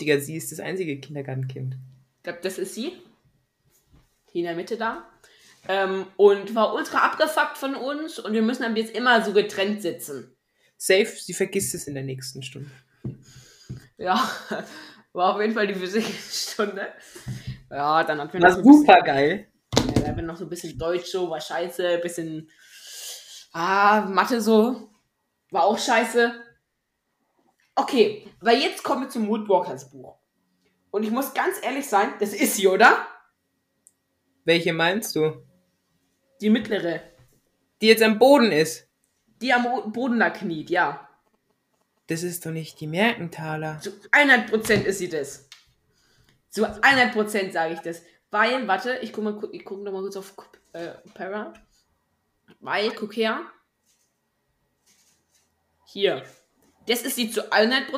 [0.00, 1.74] Digga, sie ist das einzige Kindergartenkind.
[2.16, 2.92] Ich glaube, das ist sie.
[4.32, 5.06] Die in der Mitte da.
[5.68, 9.82] Ähm, und war ultra abgefuckt von uns und wir müssen dann jetzt immer so getrennt
[9.82, 10.31] sitzen.
[10.84, 12.68] Safe, sie vergisst es in der nächsten Stunde.
[13.98, 14.28] Ja,
[15.12, 16.88] war auf jeden Fall die Physikstunde.
[17.70, 19.46] Ja, dann hatten wir War ein bisschen, super geil.
[19.76, 22.50] ja, dann hatten wir noch so ein bisschen Deutsch so, war scheiße, bisschen
[23.52, 24.90] ah, Mathe so,
[25.52, 26.34] war auch scheiße.
[27.76, 30.18] Okay, weil jetzt kommen wir zum Woodwalkers Buch.
[30.90, 33.06] Und ich muss ganz ehrlich sein, das ist sie, oder?
[34.44, 35.46] Welche meinst du?
[36.40, 37.02] Die mittlere.
[37.80, 38.88] Die jetzt am Boden ist.
[39.42, 41.08] Die am Boden da kniet, ja.
[42.06, 43.80] Das ist doch nicht die Merkenthaler.
[43.80, 45.48] Zu 100% ist sie das.
[46.48, 48.02] Zu 100% sage ich das.
[48.30, 50.34] Weil, warte, ich gucke mal, ich guck noch mal kurz auf
[50.72, 51.52] äh, Para.
[52.60, 53.42] Weil, guck her.
[55.86, 56.22] Hier.
[56.86, 57.88] Das ist sie zu 100%.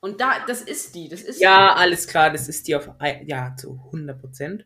[0.00, 1.08] Und da, das ist die.
[1.08, 2.90] Das ist Ja, alles klar, das ist die auf.
[3.24, 4.64] Ja, zu 100%.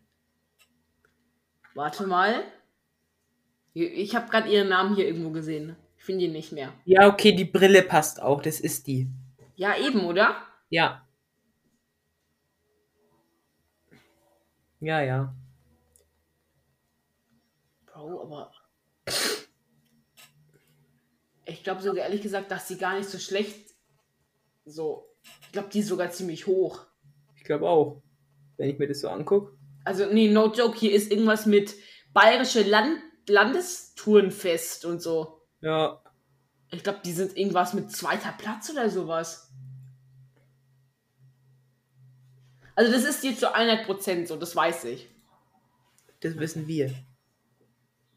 [1.75, 2.45] Warte mal.
[3.73, 5.77] Ich habe gerade ihren Namen hier irgendwo gesehen.
[5.97, 6.73] Ich finde ihn nicht mehr.
[6.85, 9.09] Ja, okay, die Brille passt auch, das ist die.
[9.55, 10.37] Ja, eben, oder?
[10.71, 11.07] Ja.
[14.81, 15.35] Ja, ja.
[17.87, 18.53] Bro, aber.
[21.45, 23.75] Ich glaube sogar ehrlich gesagt, dass sie gar nicht so schlecht.
[24.65, 25.07] So.
[25.43, 26.87] Ich glaube, die ist sogar ziemlich hoch.
[27.37, 28.03] Ich glaube auch.
[28.57, 29.57] Wenn ich mir das so angucke.
[29.85, 31.75] Also, nee, no joke, hier ist irgendwas mit
[32.13, 35.43] bayerische Land Landestourenfest und so.
[35.61, 36.03] Ja.
[36.71, 39.53] Ich glaube, die sind irgendwas mit zweiter Platz oder sowas.
[42.75, 45.09] Also, das ist dir zu 100% so, das weiß ich.
[46.21, 46.95] Das wissen wir.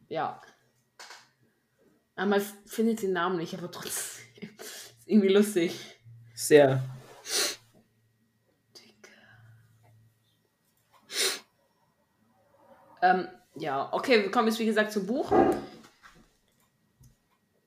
[0.08, 0.42] Ja.
[2.16, 4.50] Aber man findet den Namen nicht, aber trotzdem.
[4.60, 5.80] ist irgendwie lustig.
[6.36, 6.84] Sehr.
[13.02, 15.32] Ähm, ja, okay, wir kommen jetzt wie gesagt zum Buch.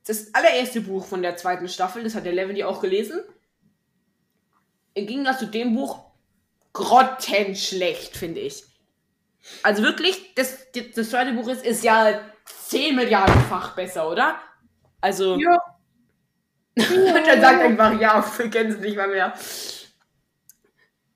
[0.07, 3.20] Das allererste Buch von der zweiten Staffel, das hat der ja auch gelesen.
[4.94, 6.01] Im Gegensatz zu dem Buch
[6.72, 8.64] grottenschlecht, finde ich.
[9.62, 12.20] Also wirklich, das, das, das zweite Buch ist, ist ja
[12.68, 14.37] 10 Milliardenfach besser, oder?
[15.01, 15.61] Also, Ja.
[16.79, 19.33] und dann sagt einfach, ja, wir kennen es nicht mal mehr.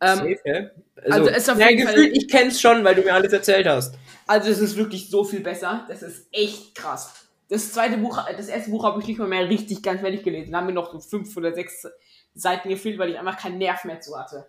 [0.02, 0.70] Ähm, Safe, hä?
[1.10, 3.94] also ist auf jeden Fall- gefühlt, ich kenn's schon, weil du mir alles erzählt hast.
[4.26, 5.84] Also es ist wirklich so viel besser.
[5.88, 7.26] Das ist echt krass.
[7.48, 10.52] Das zweite Buch, das erste Buch habe ich nicht mal mehr richtig ganz fertig gelesen.
[10.52, 11.86] Da haben mir noch so fünf oder sechs
[12.34, 14.46] Seiten gefehlt, weil ich einfach keinen Nerv mehr zu hatte.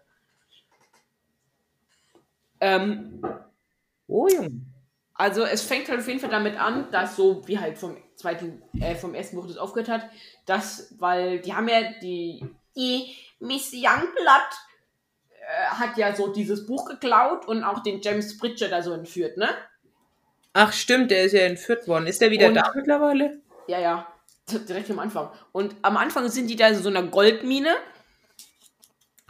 [2.59, 3.21] Ähm,
[4.07, 4.51] Oh, Junge.
[5.15, 8.61] also es fängt halt auf jeden Fall damit an, dass so wie halt vom zweiten,
[8.79, 10.09] äh, vom ersten Buch das aufgehört hat,
[10.45, 14.49] dass, weil die haben ja die, die Miss Youngblood
[15.63, 19.49] hat ja so dieses Buch geklaut und auch den James Bridger da so entführt, ne?
[20.53, 22.07] Ach, stimmt, der ist ja entführt worden.
[22.07, 23.41] Ist der wieder Und- da mittlerweile?
[23.67, 24.07] Ja, ja.
[24.67, 25.29] Direkt am Anfang.
[25.51, 27.75] Und am Anfang sind die da in so einer Goldmine.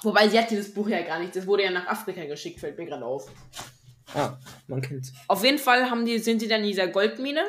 [0.04, 1.36] Wobei sie hat dieses Buch ja gar nicht.
[1.36, 3.30] Das wurde ja nach Afrika geschickt, fällt mir gerade auf.
[4.16, 5.14] Ah, man kennt's.
[5.28, 7.44] Auf jeden Fall haben die, sind die dann in dieser Goldmine.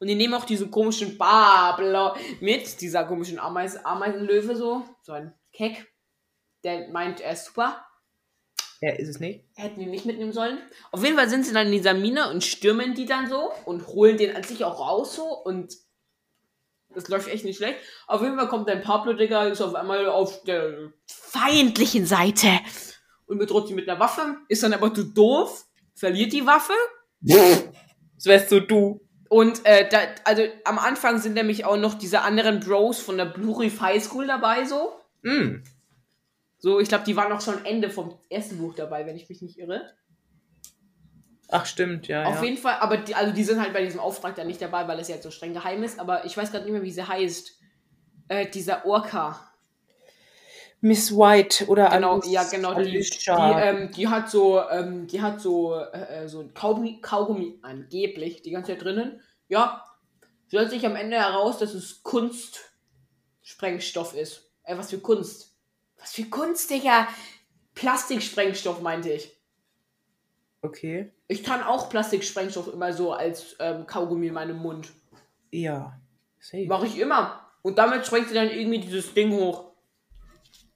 [0.00, 2.80] Und die nehmen auch diesen komischen Babler mit.
[2.80, 4.84] Dieser komischen Ameis, Ameisenlöwe so.
[5.02, 5.86] So ein Keck.
[6.64, 7.84] Der meint, er ist super.
[8.80, 9.44] Ja, ist es nicht?
[9.54, 10.58] Hätten die nicht mitnehmen sollen.
[10.92, 13.88] Auf jeden Fall sind sie dann in dieser Mine und stürmen die dann so und
[13.88, 15.74] holen den an sich auch raus so und
[16.94, 17.78] das läuft echt nicht schlecht.
[18.06, 22.48] Auf jeden Fall kommt ein Pablo, Digga, ist auf einmal auf der feindlichen Seite
[23.26, 26.72] und bedroht sie mit einer Waffe, ist dann aber zu doof, verliert die Waffe
[27.20, 29.00] Das wärst so du.
[29.28, 33.26] und äh, da, also am Anfang sind nämlich auch noch diese anderen Bros von der
[33.26, 34.92] Blue Reef High School dabei so.
[35.22, 35.62] Hm.
[36.58, 39.40] So, ich glaube, die waren auch schon Ende vom ersten Buch dabei, wenn ich mich
[39.42, 39.92] nicht irre.
[41.50, 42.24] Ach, stimmt, ja.
[42.24, 42.44] Auf ja.
[42.44, 45.00] jeden Fall, aber die, also die sind halt bei diesem Auftrag dann nicht dabei, weil
[45.00, 45.98] es ja jetzt so streng geheim ist.
[45.98, 47.58] Aber ich weiß gerade nicht mehr, wie sie heißt.
[48.28, 49.40] Äh, dieser Orca.
[50.80, 52.74] Miss White oder Genau, Alice- ja, genau.
[52.74, 57.00] Die, die, ähm, die hat so, ähm, die hat so, äh, äh, so ein Kaugummi,
[57.00, 59.22] Kaugummi angeblich die ganze Zeit drinnen.
[59.48, 59.84] Ja,
[60.48, 64.50] stellt sich am Ende heraus, dass es Kunstsprengstoff ist.
[64.64, 65.47] Äh, was für Kunst?
[65.98, 67.08] Was für Kunst, Digga?
[67.74, 69.32] Plastiksprengstoff meinte ich.
[70.62, 71.12] okay.
[71.30, 74.88] Ich kann auch Plastiksprengstoff immer so als ähm, Kaugummi in meinem Mund.
[75.50, 76.00] Ja.
[76.40, 76.66] Safe.
[76.66, 77.40] Mache ich immer.
[77.62, 79.72] Und damit sprengt sie dann irgendwie dieses Ding hoch.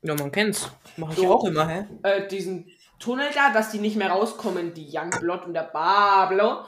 [0.02, 0.68] Ja, man kennt's.
[0.96, 1.32] Mach ich So.
[1.34, 1.86] auch immer, hä?
[2.02, 6.64] Äh, diesen Tunnel da, dass die nicht mehr rauskommen, die Youngblood und der Bablo.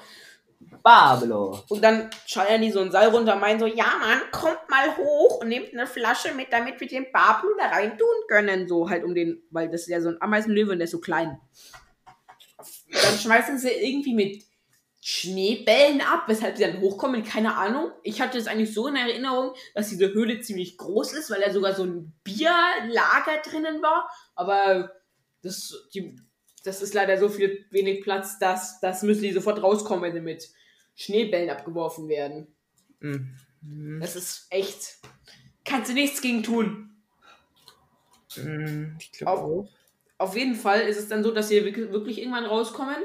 [0.82, 1.60] Pablo.
[1.68, 4.96] Und dann scheuern die so einen Seil runter und meinen so, ja Mann, kommt mal
[4.96, 8.68] hoch und nehmt eine Flasche mit, damit wir den Bablu da rein tun können.
[8.68, 11.00] So halt um den, weil das ist ja so ein Ameisenlöwe und der ist so
[11.00, 11.38] klein.
[12.56, 14.44] Dann schmeißen sie irgendwie mit
[15.06, 17.90] Schneebällen ab, weshalb sie dann hochkommen, keine Ahnung.
[18.02, 21.52] Ich hatte es eigentlich so in Erinnerung, dass diese Höhle ziemlich groß ist, weil da
[21.52, 24.08] sogar so ein Bierlager drinnen war.
[24.34, 24.90] Aber
[25.42, 26.16] das, die,
[26.64, 30.20] das ist leider so viel wenig Platz, dass das müssen die sofort rauskommen, wenn sie
[30.20, 30.48] mit
[30.96, 32.48] Schneebällen abgeworfen werden.
[33.00, 33.36] Mhm.
[34.00, 34.98] Das ist echt.
[35.64, 36.90] Kannst du nichts gegen tun.
[38.36, 39.68] Mhm, Ich glaube Auf- auch.
[40.18, 42.96] Auf jeden Fall ist es dann so, dass sie wirklich irgendwann rauskommen.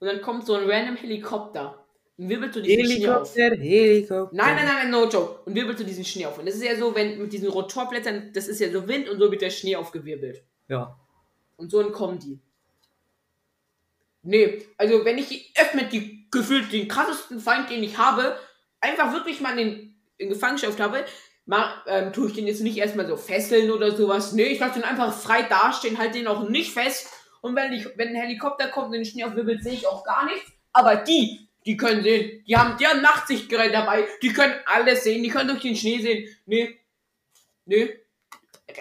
[0.00, 1.84] Und dann kommt so ein random Helikopter.
[2.16, 3.34] Und wirbelt so diesen Schnee auf.
[3.36, 4.36] Helikopter, Helikopter.
[4.36, 5.40] Nein, nein, nein, nein, no joke.
[5.44, 6.38] Und wirbelt so diesen Schnee auf.
[6.38, 9.20] Und das ist ja so, wenn mit diesen Rotorblättern, das ist ja so Wind und
[9.20, 10.42] so wird der Schnee aufgewirbelt.
[10.68, 10.98] Ja.
[11.56, 12.40] Und so entkommen die.
[14.28, 18.38] Nee, also wenn ich erst mit die gefühlt den krassesten Feind, den ich habe,
[18.78, 21.06] einfach wirklich mal in, in Gefangenschaft habe,
[21.46, 24.34] mal, ähm, tue ich den jetzt nicht erstmal so fesseln oder sowas.
[24.34, 27.08] Nee, ich lasse den einfach frei dastehen, halt den auch nicht fest.
[27.40, 30.26] Und wenn, ich, wenn ein Helikopter kommt und den Schnee aufwirbelt, sehe ich auch gar
[30.26, 30.52] nichts.
[30.74, 32.44] Aber die, die können sehen.
[32.46, 34.06] Die haben, die haben Nachtsichtgerät dabei.
[34.20, 35.22] Die können alles sehen.
[35.22, 36.28] Die können durch den Schnee sehen.
[36.44, 36.78] Nee.
[37.64, 37.96] Nee.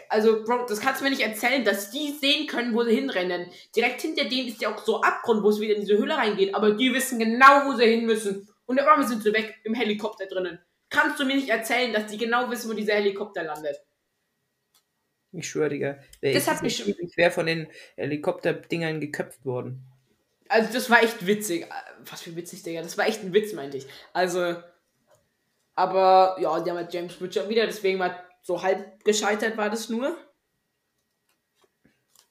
[0.10, 3.50] Also, Bro, das kannst du mir nicht erzählen, dass die sehen können, wo sie hinrennen.
[3.76, 6.54] Direkt hinter denen ist ja auch so Abgrund, wo es wieder in diese Höhle reingeht.
[6.54, 8.48] Aber die wissen genau, wo sie hin müssen.
[8.66, 10.60] Und auf einmal sind sie weg im Helikopter drinnen.
[10.90, 13.82] Kannst du mir nicht erzählen, dass die genau wissen, wo dieser Helikopter landet?
[15.32, 16.00] Ich schwöre, Digga.
[16.22, 16.88] Das ist hat mich-?
[16.88, 19.86] Ich wäre von den Helikopterdingern geköpft worden.
[20.50, 21.68] Also, das war echt witzig.
[22.10, 22.82] Was für witzig, Digga.
[22.82, 23.86] Das war echt ein Witz, meinte ich.
[24.14, 24.56] Also,
[25.76, 29.90] aber ja, die haben halt James Bridger wieder, deswegen war so halb gescheitert war das
[29.90, 30.18] nur.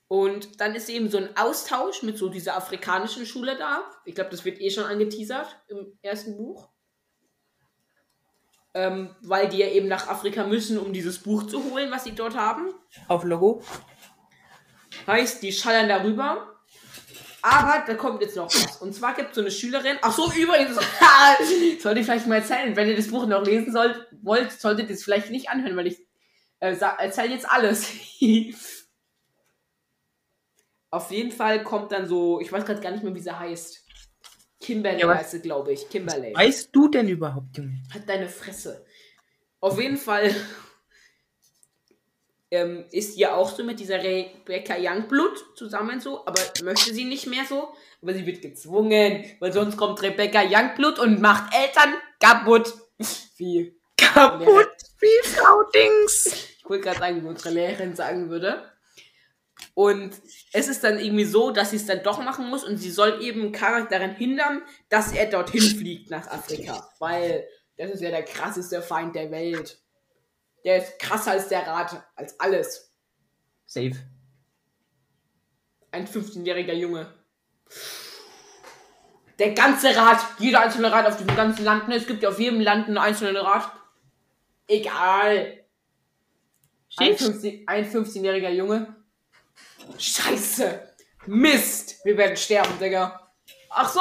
[0.08, 3.82] Und dann ist eben so ein Austausch mit so dieser afrikanischen Schule da.
[4.06, 6.70] Ich glaube, das wird eh schon angeteasert im ersten Buch.
[8.72, 12.14] Ähm, weil die ja eben nach Afrika müssen, um dieses Buch zu holen, was sie
[12.14, 12.72] dort haben.
[13.08, 13.62] Auf Logo?
[15.06, 16.56] Heißt, die schallern darüber.
[17.42, 18.78] Aber da kommt jetzt noch was.
[18.78, 19.98] Und zwar gibt es so eine Schülerin.
[20.00, 20.76] Ach so, übrigens.
[21.82, 22.74] sollte ich vielleicht mal erzählen.
[22.74, 25.86] Wenn ihr das Buch noch lesen sollt, wollt, solltet ihr es vielleicht nicht anhören, weil
[25.88, 26.05] ich
[26.60, 27.88] äh, erzähle jetzt alles.
[30.90, 33.84] Auf jeden Fall kommt dann so, ich weiß gerade gar nicht mehr, wie sie heißt.
[34.60, 35.88] Kimberly Ja, was- heißt sie, glaube ich.
[35.88, 36.34] Kimberly.
[36.34, 37.82] Weißt du denn überhaupt, Junge?
[37.92, 38.84] Hat deine Fresse.
[39.60, 40.34] Auf jeden Fall
[42.50, 47.26] ähm, ist ihr auch so mit dieser Rebecca Youngblood zusammen so, aber möchte sie nicht
[47.26, 47.68] mehr so.
[48.00, 52.72] Aber sie wird gezwungen, weil sonst kommt Rebecca Youngblood und macht Eltern kaputt.
[53.36, 54.68] Wie Kaputt
[55.00, 56.26] wie Frau Dings.
[56.58, 58.70] ich wollte gerade sagen, wie unsere Lehrerin sagen würde.
[59.74, 60.14] Und
[60.52, 63.22] es ist dann irgendwie so, dass sie es dann doch machen muss und sie soll
[63.22, 66.88] eben Karak daran hindern, dass er dorthin fliegt nach Afrika.
[66.98, 69.78] Weil das ist ja der krasseste Feind der Welt.
[70.64, 72.92] Der ist krasser als der Rat, als alles.
[73.66, 73.92] Safe.
[75.90, 77.14] Ein 15-jähriger Junge.
[79.38, 81.96] Der ganze Rat, jeder einzelne Rat auf diesem ganzen Land, ne?
[81.96, 83.70] es gibt ja auf jedem Land einen einzelnen Rat.
[84.66, 85.64] Egal.
[86.96, 87.18] Ein Shit.
[87.18, 88.96] 15 ein 15-jähriger Junge.
[89.98, 90.94] Scheiße.
[91.26, 92.04] Mist.
[92.04, 93.30] Wir werden sterben, Digga.
[93.70, 94.00] Ach so.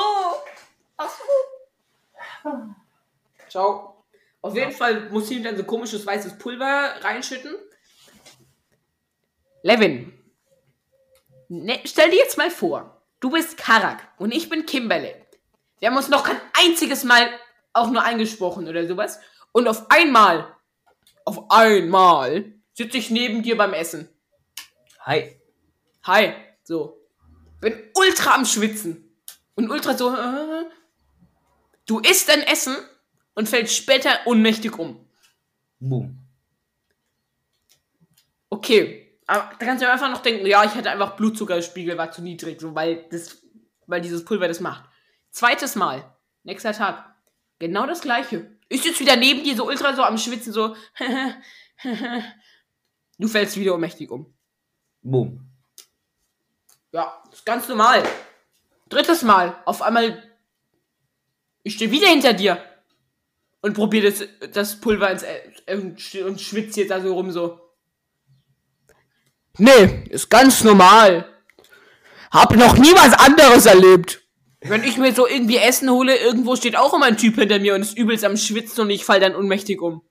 [0.98, 2.54] Ach so.
[3.50, 4.04] Ciao.
[4.42, 7.56] Auf jeden Fall muss sie dann so komisches weißes Pulver reinschütten.
[9.64, 10.14] Levin.
[11.48, 15.16] Ne, stell dir jetzt mal vor, du bist Karak und ich bin Kimberly.
[15.80, 17.30] Wir haben uns noch kein einziges Mal
[17.74, 19.20] auch nur angesprochen oder sowas.
[19.52, 20.55] Und auf einmal,
[21.26, 24.08] auf einmal, sitze ich neben dir beim Essen.
[25.02, 25.40] Hi.
[26.04, 26.34] Hi.
[26.64, 27.02] So.
[27.60, 29.18] Bin ultra am Schwitzen.
[29.56, 30.14] Und ultra so.
[30.14, 30.66] Äh,
[31.86, 32.76] du isst dein Essen
[33.34, 35.06] und fällst später ohnmächtig um.
[35.80, 36.20] Boom.
[38.50, 39.20] Okay.
[39.28, 42.62] Aber da kannst du einfach noch denken, ja, ich hatte einfach Blutzuckerspiegel war zu niedrig,
[42.62, 43.42] so, weil das
[43.88, 44.90] weil dieses Pulver das macht.
[45.32, 47.16] Zweites Mal, nächster Tag,
[47.60, 48.55] genau das gleiche.
[48.68, 50.76] Ich sitze wieder neben dir, so ultra so am Schwitzen, so.
[53.18, 54.34] du fällst wieder ohnmächtig um.
[55.02, 55.48] Boom.
[56.92, 58.04] Ja, ist ganz normal.
[58.90, 60.24] Drittes Mal, auf einmal.
[61.64, 62.64] Ich stehe wieder hinter dir.
[63.62, 65.24] Und probiere das, das Pulver ins.
[65.24, 67.60] Äh, und und schwitze jetzt da so rum so.
[69.58, 71.34] Nee, ist ganz normal.
[72.32, 74.25] Hab noch nie was anderes erlebt.
[74.68, 77.76] Wenn ich mir so irgendwie Essen hole, irgendwo steht auch immer ein Typ hinter mir
[77.76, 80.02] und ist übelst am Schwitzen und ich fall dann ohnmächtig um.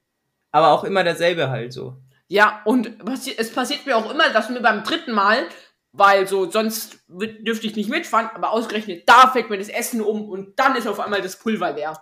[0.53, 1.97] Aber auch immer derselbe halt so.
[2.29, 2.90] Ja, und
[3.37, 5.47] es passiert mir auch immer, dass mir beim dritten Mal,
[5.93, 10.29] weil so sonst dürfte ich nicht mitfahren, aber ausgerechnet da fällt mir das Essen um
[10.29, 12.01] und dann ist auf einmal das Pulver leer.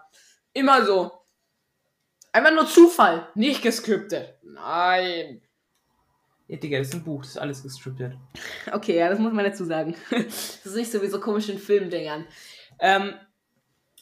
[0.53, 1.12] Immer so.
[2.33, 4.38] Einfach nur Zufall, nicht gescriptet.
[4.43, 5.43] Nein.
[6.53, 8.12] Ja, Digga, das ist ein Buch, das ist alles gestriptet.
[8.71, 9.97] Okay, ja, das muss man dazu sagen.
[10.11, 12.27] das ist nicht so wie so komischen Filmdingern.
[12.79, 13.15] Ähm,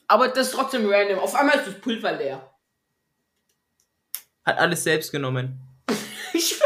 [0.08, 1.20] aber das ist trotzdem random.
[1.20, 2.52] Auf einmal ist das Pulver leer.
[4.44, 5.60] Hat alles selbst genommen.
[6.32, 6.60] Ich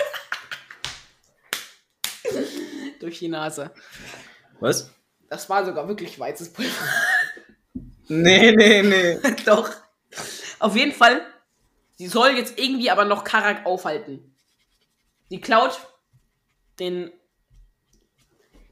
[2.99, 3.71] Durch die Nase.
[4.61, 4.91] Was?
[5.29, 6.71] Das war sogar wirklich weißes Pulver.
[8.09, 9.19] Nee, nee, nee.
[9.47, 9.71] Doch.
[10.59, 11.27] Auf jeden Fall,
[11.97, 14.34] sie soll jetzt irgendwie aber noch Karak aufhalten.
[15.35, 15.81] Die klaut
[16.79, 17.11] den.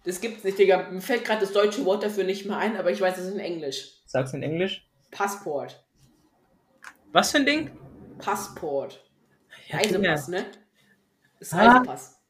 [0.04, 0.90] Das gibt's nicht, Digga.
[0.90, 3.40] Mir fällt gerade das deutsche Wort dafür nicht mehr ein, aber ich weiß es in
[3.40, 4.00] Englisch.
[4.06, 4.88] Sag's in Englisch.
[5.10, 5.84] Passport.
[7.10, 7.76] Was für ein Ding?
[8.18, 9.04] Passport.
[9.70, 10.46] Ja, Reisepass, ne?
[11.40, 11.52] Ist.
[11.52, 12.20] Reisepass.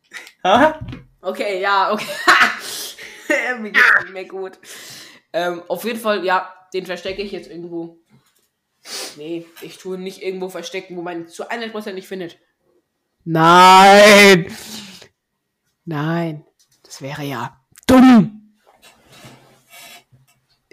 [0.45, 0.81] Ha?
[1.21, 2.07] Okay, ja, okay.
[3.61, 4.59] Mir geht's nicht mehr gut.
[5.35, 7.99] Ähm, auf jeden Fall, ja, den verstecke ich jetzt irgendwo.
[9.18, 12.38] Nee, ich tue ihn nicht irgendwo verstecken, wo man ihn zu 100% nicht findet.
[13.24, 14.54] Nein!
[15.85, 16.44] Nein,
[16.82, 18.58] das wäre ja dumm.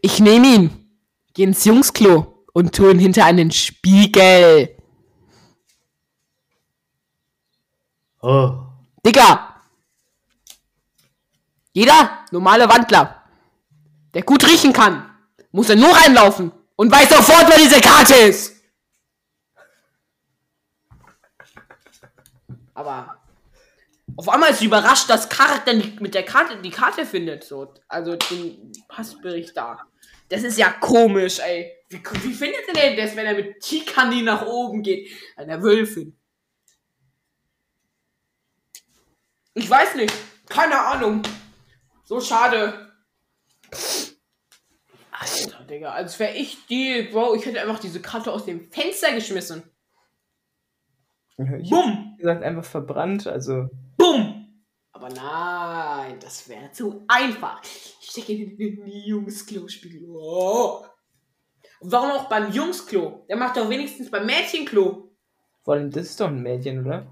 [0.01, 0.91] Ich nehme ihn,
[1.33, 4.77] geh ins Jungsklo und tue ihn hinter einen Spiegel.
[8.21, 8.63] Oh.
[9.05, 9.55] Digga!
[11.71, 13.23] Jeder normale Wandler,
[14.13, 15.09] der gut riechen kann,
[15.51, 18.58] muss da nur reinlaufen und weiß sofort, wer diese Karte ist.
[22.79, 23.21] Aber
[24.15, 27.43] auf einmal ist sie überrascht, dass Karak dann mit der Karte die Karte findet.
[27.43, 27.73] So.
[27.89, 29.85] Also den Passbericht da.
[30.29, 31.75] Das ist ja komisch, ey.
[31.89, 35.11] Wie, wie findet er denn das, wenn er mit Tikani nach oben geht?
[35.35, 36.17] Einer Wölfin.
[39.55, 40.13] Ich weiß nicht.
[40.47, 41.21] Keine Ahnung.
[42.05, 42.93] So schade.
[45.11, 45.91] Alter, Digga.
[45.91, 49.69] Als wäre ich die, Bro, ich hätte einfach diese Karte aus dem Fenster geschmissen.
[51.39, 52.15] Ich Bumm!
[52.17, 53.69] gesagt, einfach verbrannt, also.
[53.97, 54.63] Bumm!
[54.91, 57.61] Aber nein, das wäre zu einfach.
[57.63, 60.09] Ich stecke in den Jungsklo-Spiegel.
[60.09, 60.83] Oh.
[61.79, 63.25] Und warum auch beim Jungsklo?
[63.29, 65.15] Der macht doch wenigstens beim Mädchenklo.
[65.63, 67.07] Vor allem, das ist doch ein Mädchen, oder?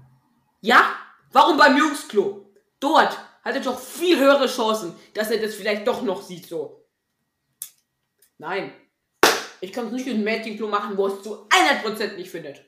[0.60, 0.92] Ja?
[1.32, 2.52] Warum beim Jungsklo?
[2.80, 6.86] Dort hat er doch viel höhere Chancen, dass er das vielleicht doch noch sieht so.
[8.36, 8.72] Nein.
[9.62, 12.67] Ich kann es nicht in Mädchenklo machen, wo es zu 100% nicht findet.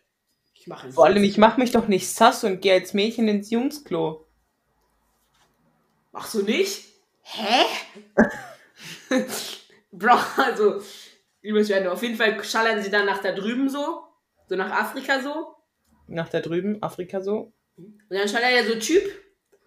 [0.61, 0.93] Ich mache.
[0.93, 4.27] Vor allem, ich mach mich doch nicht sass und gehe als Mädchen ins Jungsklo.
[6.13, 6.85] Machst du nicht?
[7.23, 7.65] Hä?
[9.91, 10.83] Bro, also,
[11.41, 11.89] übelst werden.
[11.89, 14.03] Auf jeden Fall schallern sie dann nach da drüben so.
[14.49, 15.57] So nach Afrika so.
[16.09, 17.55] Nach da drüben, Afrika so.
[17.77, 19.03] Und dann schallert er so Typ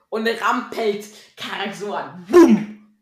[0.09, 2.23] und rampelt Karak so an.
[2.29, 2.99] Bumm!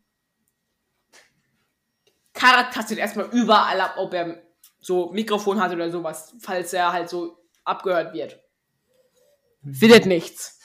[2.31, 4.41] Karak tastet erstmal überall ab, ob er
[4.79, 8.39] so Mikrofon hat oder sowas, falls er halt so abgehört wird.
[9.71, 10.59] Findet nichts.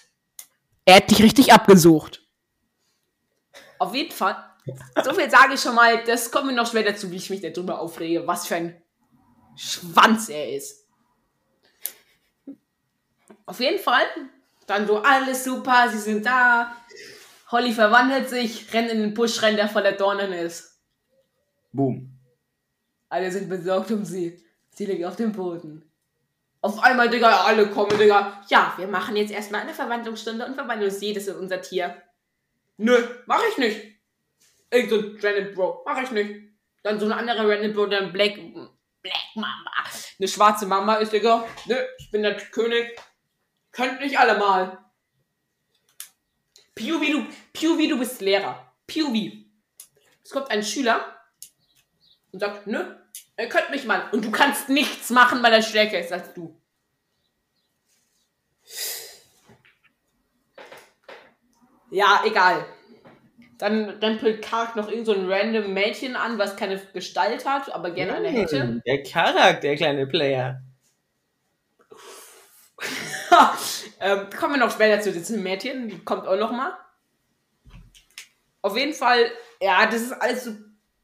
[0.84, 2.22] Er hat dich richtig abgesucht.
[3.78, 4.36] Auf jeden Fall.
[5.04, 7.40] So viel sage ich schon mal, das kommt mir noch schwer dazu, wie ich mich
[7.40, 8.82] darüber aufrege, was für ein
[9.54, 10.86] Schwanz er ist.
[13.44, 14.04] Auf jeden Fall.
[14.66, 16.76] Dann so alles super, sie sind da.
[17.52, 20.80] Holly verwandelt sich, rennt in den Busch rein, der voller Dornen ist.
[21.72, 22.18] Boom.
[23.08, 24.42] Alle sind besorgt um sie.
[24.70, 25.85] Sie liegt auf dem Boden.
[26.66, 28.42] Auf einmal, Digga, alle kommen, Digga.
[28.48, 32.02] Ja, wir machen jetzt erstmal eine Verwandlungsstunde und verwandeln uns jedes in unser Tier.
[32.76, 33.80] Nö, mach ich nicht.
[34.72, 36.40] Irgend so ein Random Bro, mach ich nicht.
[36.82, 38.34] Dann so eine andere Random Bro, dann Black,
[39.00, 39.70] Black Mama.
[40.18, 41.46] Eine schwarze Mama ist, Digga.
[41.66, 43.00] Nö, ich bin der König.
[43.70, 44.84] Könnt nicht alle mal.
[46.74, 48.74] POV, du, POV, du bist Lehrer.
[48.88, 49.14] POV.
[50.24, 51.16] Es kommt ein Schüler
[52.32, 52.84] und sagt, nö,
[53.38, 54.08] ihr könnt mich mal.
[54.12, 56.60] Und du kannst nichts machen, weil er stärker ist als du.
[61.90, 62.66] Ja, egal.
[63.58, 67.90] Dann rempelt Kark noch irgend so ein random Mädchen an, was keine Gestalt hat, aber
[67.90, 68.60] gerne eine hätte.
[68.60, 70.60] Hm, Der Karak, der kleine Player.
[74.00, 76.76] ähm, kommen wir noch später zu diesem Mädchen, die kommt auch noch mal.
[78.60, 79.30] Auf jeden Fall,
[79.60, 80.50] ja, das ist alles so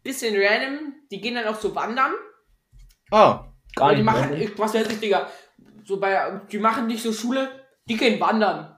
[0.03, 0.95] bisschen random.
[1.11, 2.13] Die gehen dann auch so wandern.
[3.11, 4.05] Oh, Aber gar die nicht.
[4.05, 4.41] machen, mehr.
[4.41, 5.31] ich, was weiß ich, Digga,
[5.85, 8.77] so bei, die machen nicht so Schule, die gehen wandern.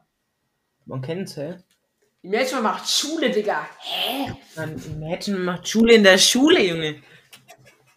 [0.87, 1.57] Man kennt's, hä?
[2.23, 3.67] Die Mädchen macht Schule, Digga.
[3.81, 4.33] Hä?
[4.57, 7.03] Man, Mädchen macht Schule in der Schule, Junge.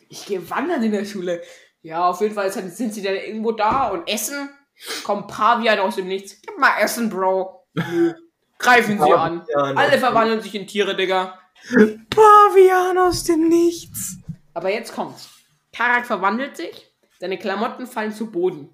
[0.09, 1.41] Ich gehe wandern in der Schule.
[1.81, 4.49] Ja, auf jeden Fall sind sie dann irgendwo da und essen.
[5.03, 6.41] Kommt Pavian aus dem Nichts.
[6.41, 7.65] Gib mal Essen, Bro.
[7.73, 8.13] Nö.
[8.59, 9.45] Greifen sie an.
[9.55, 11.39] Alle verwandeln sich in Tiere, Digga.
[12.57, 14.17] Pavian aus dem Nichts.
[14.53, 15.29] Aber jetzt kommt's.
[15.71, 18.69] Karak verwandelt sich, seine Klamotten fallen zu Boden.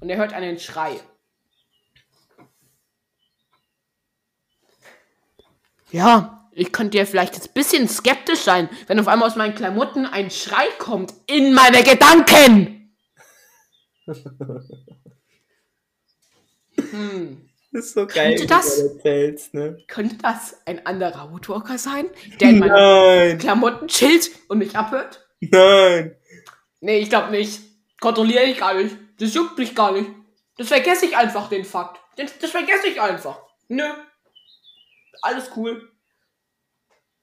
[0.00, 1.00] Und er hört einen Schrei.
[5.90, 9.54] Ja, ich könnte ja vielleicht jetzt ein bisschen skeptisch sein, wenn auf einmal aus meinen
[9.54, 12.94] Klamotten ein Schrei kommt in meine Gedanken.
[16.90, 17.51] Hm.
[17.72, 19.82] Das ist so geil, Könnte das- erzählst, ne?
[19.88, 22.06] Könnte das ein anderer Woodwalker sein,
[22.40, 25.26] der in meinen Klamotten chillt und mich abhört?
[25.40, 26.14] nein.
[26.80, 27.60] Nee, ich glaube nicht.
[28.00, 28.96] Kontrolliere ich gar nicht.
[29.18, 30.10] Das juckt mich gar nicht.
[30.58, 32.00] Das vergesse ich einfach, den Fakt.
[32.16, 33.40] Das, das vergesse ich einfach.
[33.68, 33.84] Nö.
[35.22, 35.88] Alles cool.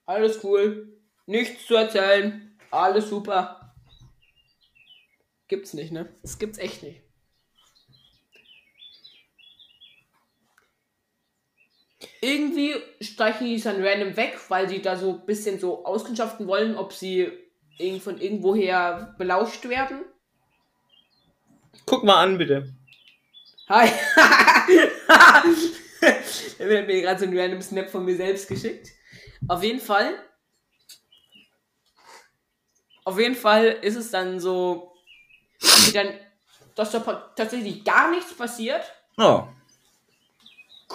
[0.06, 0.98] Alles cool.
[1.26, 2.58] Nichts zu erzählen.
[2.72, 3.76] Alles super.
[5.48, 6.16] Gibt's nicht, ne?
[6.22, 7.02] Das gibt's echt nicht.
[12.22, 16.48] Irgendwie streichen die es dann random weg, weil die da so ein bisschen so auskundschaften
[16.48, 17.32] wollen, ob sie
[17.78, 20.04] irgend von irgendwoher belauscht werden.
[21.86, 22.74] Guck mal an, bitte.
[23.70, 23.88] Hi.
[26.60, 28.90] er hat mir gerade so einen random Snap von mir selbst geschickt.
[29.48, 30.14] Auf jeden Fall.
[33.06, 34.94] Auf jeden Fall ist es dann so,
[35.62, 36.14] dass die dann,
[36.76, 37.00] dass da
[37.36, 38.84] tatsächlich gar nichts passiert.
[39.18, 39.48] Oh.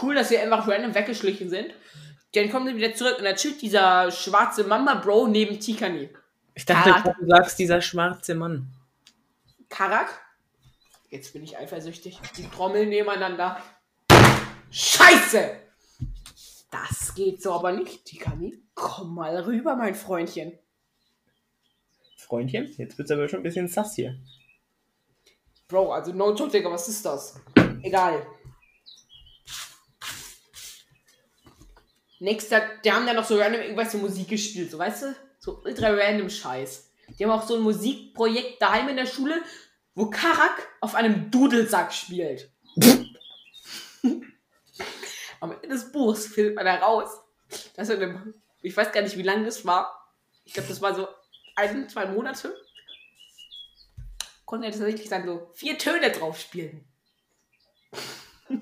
[0.00, 1.74] Cool, dass sie einfach random weggeschlichen sind.
[2.34, 6.10] Dann kommen sie wieder zurück und dann chillt dieser schwarze Mama-Bro neben Tikani.
[6.54, 7.16] Ich dachte, Karak.
[7.18, 8.72] du sagst dieser schwarze Mann.
[9.68, 10.20] Karak.
[11.10, 12.18] Jetzt bin ich eifersüchtig.
[12.36, 13.60] Die Trommeln nebeneinander.
[14.70, 15.60] Scheiße!
[16.72, 18.60] Das geht so aber nicht, Tikani.
[18.74, 20.58] Komm mal rüber, mein Freundchen.
[22.16, 24.18] Freundchen, jetzt wird's aber schon ein bisschen sass hier.
[25.68, 27.40] Bro, also no joke, Digga, was ist das?
[27.82, 28.26] Egal.
[32.18, 35.16] Nächster, die haben dann noch so random irgendwas so Musik gespielt, so weißt du?
[35.38, 36.90] So ultra random Scheiß.
[37.18, 39.42] Die haben auch so ein Musikprojekt daheim in der Schule,
[39.94, 42.50] wo Karak auf einem Dudelsack spielt.
[45.40, 47.10] Am Ende des Buchs findet man heraus,
[47.76, 50.12] dass er in einem, ich weiß gar nicht, wie lange das war.
[50.44, 51.06] Ich glaube, das war so
[51.56, 52.54] ein, zwei Monate
[54.54, 56.84] konnte er tatsächlich dann so vier Töne drauf spielen.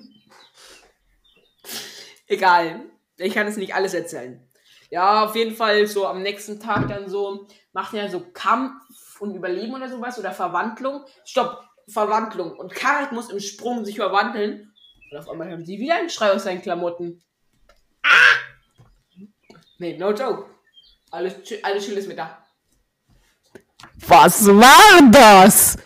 [2.27, 2.89] Egal.
[3.17, 4.47] Ich kann es nicht alles erzählen.
[4.89, 9.35] Ja, auf jeden Fall so am nächsten Tag dann so, macht er so Kampf und
[9.35, 11.03] Überleben oder sowas oder Verwandlung.
[11.25, 12.51] Stopp, Verwandlung.
[12.51, 14.73] Und Karat muss im Sprung sich verwandeln.
[15.11, 17.23] Und auf einmal hören sie wieder einen Schrei aus seinen Klamotten.
[18.03, 18.09] Ah!
[19.79, 20.49] Nee, no joke.
[21.11, 22.43] Alles, alles chill ist mit da.
[24.07, 25.77] Was war das?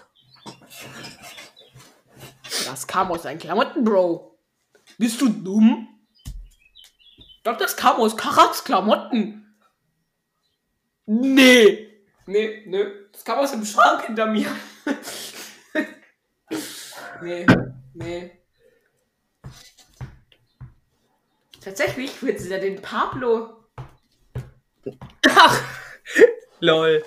[2.65, 4.37] Das kam aus seinen Klamotten, Bro.
[4.97, 5.96] Bist du dumm?
[7.47, 9.55] Ich glaub, das kam aus Karaks Klamotten.
[11.05, 11.87] Nee.
[12.25, 12.85] Nee, nee.
[13.13, 14.53] Das kam aus dem Schrank hinter mir.
[17.21, 17.45] nee,
[17.93, 18.31] nee.
[21.63, 23.63] Tatsächlich wird sie ja den Pablo.
[26.59, 27.05] Lol.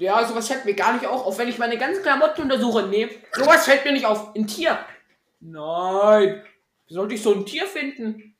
[0.00, 2.88] Ja, sowas fällt mir gar nicht auf, auch wenn ich meine ganzen Klamotten untersuche.
[2.88, 4.34] Nee, sowas fällt mir nicht auf.
[4.34, 4.84] Ein Tier.
[5.38, 6.42] Nein.
[6.88, 8.34] Wie sollte ich so ein Tier finden?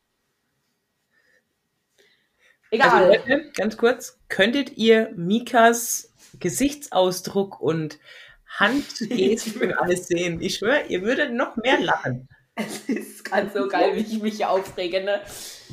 [2.70, 2.90] Egal.
[2.90, 7.98] Also Leute, ganz kurz, könntet ihr Mikas Gesichtsausdruck und
[8.46, 10.40] Handgesten und alles sehen?
[10.40, 12.28] Ich schwöre, ihr würdet noch mehr lachen.
[12.54, 15.20] Es ist ganz so geil, wie ich mich hier aufrege, ne?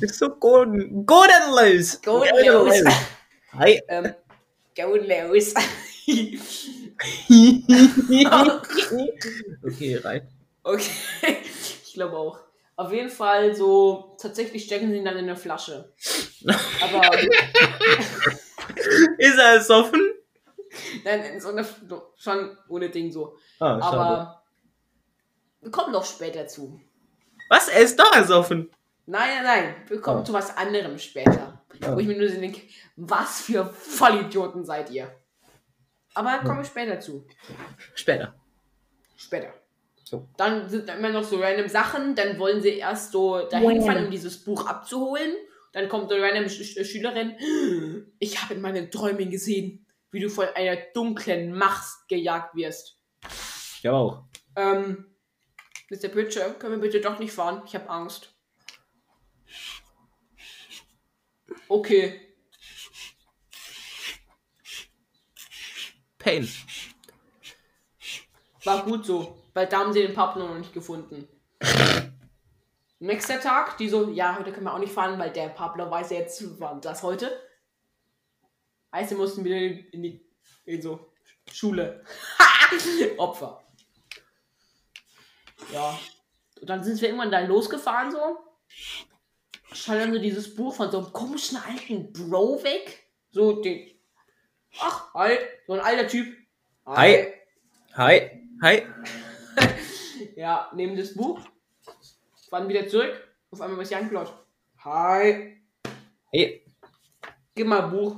[0.00, 2.00] Das ist so golden, golden los.
[2.00, 2.74] Golden los.
[3.52, 3.82] Hi.
[3.88, 4.14] Ähm,
[4.76, 5.54] go los.
[9.64, 10.28] okay, rein.
[10.62, 10.90] okay.
[11.84, 12.45] Ich glaube auch.
[12.76, 15.92] Auf jeden Fall so, tatsächlich stecken sie ihn dann in eine Flasche.
[16.82, 17.18] Aber,
[19.18, 20.00] Ist er ersoffen?
[21.04, 21.66] nein, in so eine,
[22.16, 23.36] schon ohne Ding so.
[23.60, 23.78] Ah.
[23.80, 24.42] Aber,
[25.62, 26.80] wir kommen doch später zu.
[27.48, 27.68] Was?
[27.68, 28.70] Er ist doch ersoffen.
[29.06, 29.74] Nein, nein, nein.
[29.88, 30.24] Wir kommen Oh.
[30.24, 31.62] zu was anderem später.
[31.82, 31.94] Oh.
[31.94, 32.60] Wo ich mir nur so denke,
[32.96, 35.12] was für Vollidioten seid ihr?
[36.14, 37.26] Aber kommen wir später zu.
[37.94, 38.34] Später.
[39.16, 39.52] Später.
[40.08, 40.28] So.
[40.36, 42.14] Dann sind da immer noch so random Sachen.
[42.14, 45.34] Dann wollen sie erst so dahin fahren, um dieses Buch abzuholen.
[45.72, 47.34] Dann kommt eine random Sch Sch Schülerin.
[48.20, 53.00] Ich habe in meinen Träumen gesehen, wie du von einer dunklen Macht gejagt wirst.
[53.80, 54.22] Ich aber auch.
[54.54, 55.06] Ähm,
[55.90, 56.08] Mr.
[56.08, 57.62] Bridger, können wir bitte doch nicht fahren?
[57.66, 58.32] Ich habe Angst.
[61.68, 62.20] Okay.
[66.18, 66.48] Pain.
[68.62, 71.26] War gut so, weil da haben sie den Pablo noch nicht gefunden.
[72.98, 76.10] Nächster Tag, die so, ja, heute können wir auch nicht fahren, weil der Pablo weiß
[76.10, 77.30] ja jetzt, wann das heute.
[78.92, 80.26] Heißt, sie mussten wieder in die
[80.66, 81.10] in so
[81.50, 82.04] Schule.
[83.16, 83.64] Opfer.
[85.72, 85.98] Ja.
[86.60, 88.38] Und dann sind wir irgendwann da losgefahren so.
[89.72, 93.10] Schauen dann so dieses Buch von so einem komischen alten Bro weg.
[93.30, 93.90] So den.
[94.80, 95.38] Ach, hi.
[95.66, 96.36] So ein alter Typ.
[96.84, 97.32] Hi.
[97.94, 98.42] Hi.
[98.60, 98.86] Hi.
[100.36, 101.40] Ja, nehmen das Buch,
[102.50, 103.12] fahren wieder zurück,
[103.50, 104.32] auf einmal was Jan Klott.
[104.84, 105.56] Hi.
[106.32, 106.64] Hey.
[107.54, 108.16] Gib mal Buch.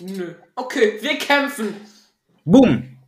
[0.00, 0.34] Nö.
[0.56, 1.86] Okay, wir kämpfen.
[2.44, 2.98] Boom.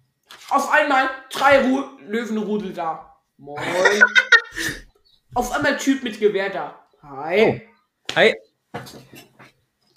[0.51, 3.17] Auf einmal drei Ru Löwenrudel da.
[3.39, 3.59] Moin.
[5.35, 6.87] auf einmal Typ mit Gewehr da.
[7.03, 7.69] Hi.
[8.15, 8.35] Hi.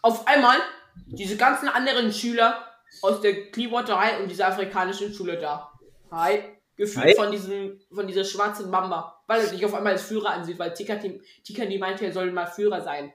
[0.01, 0.57] Auf einmal
[1.05, 2.65] diese ganzen anderen Schüler
[3.01, 5.76] aus der Clearwater und dieser afrikanischen Schule da.
[6.12, 6.43] Hi.
[6.76, 7.16] Gefühlt Hi.
[7.16, 9.24] von diesem, von dieser schwarzen Mamba.
[9.28, 12.82] Weil er sich auf einmal als Führer ansieht, weil Tikati meinte, er soll mal Führer
[12.82, 13.14] sein.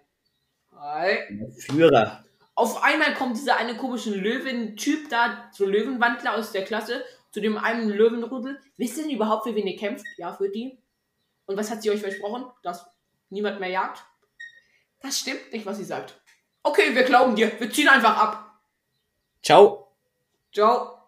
[0.72, 1.18] Hi.
[1.58, 2.24] Führer.
[2.54, 7.56] Auf einmal kommt dieser eine komische Löwen-Typ da, so Löwenwandler aus der Klasse, zu dem
[7.56, 8.60] einen Löwenrudel.
[8.76, 10.04] Wisst ihr denn überhaupt, für wen ihr kämpft?
[10.18, 10.78] Ja, für die.
[11.46, 12.44] Und was hat sie euch versprochen?
[12.62, 12.90] Dass
[13.30, 14.04] niemand mehr jagt?
[15.00, 16.20] Das stimmt nicht, was sie sagt.
[16.62, 17.50] Okay, wir glauben dir.
[17.58, 18.60] Wir ziehen einfach ab.
[19.42, 19.88] Ciao.
[20.52, 21.01] Ciao.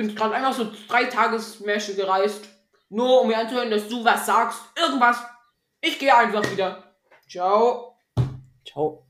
[0.00, 2.48] Ich bin gerade einfach so drei Tagesmärsche gereist.
[2.88, 4.58] Nur um mir anzuhören, dass du was sagst.
[4.74, 5.18] Irgendwas.
[5.82, 6.94] Ich gehe einfach wieder.
[7.28, 7.98] Ciao.
[8.66, 9.06] Ciao.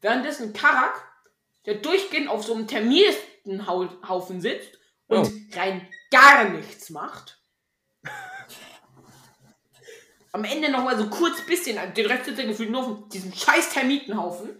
[0.00, 1.00] Währenddessen Karak,
[1.64, 5.30] der durchgehend auf so einem Terministenhaufen sitzt und Oh.
[5.56, 7.40] rein gar nichts macht.
[10.32, 13.70] Am Ende nochmal so kurz bisschen, den Rest sitzt er gefühlt nur auf diesem scheiß
[13.70, 14.58] Termitenhaufen.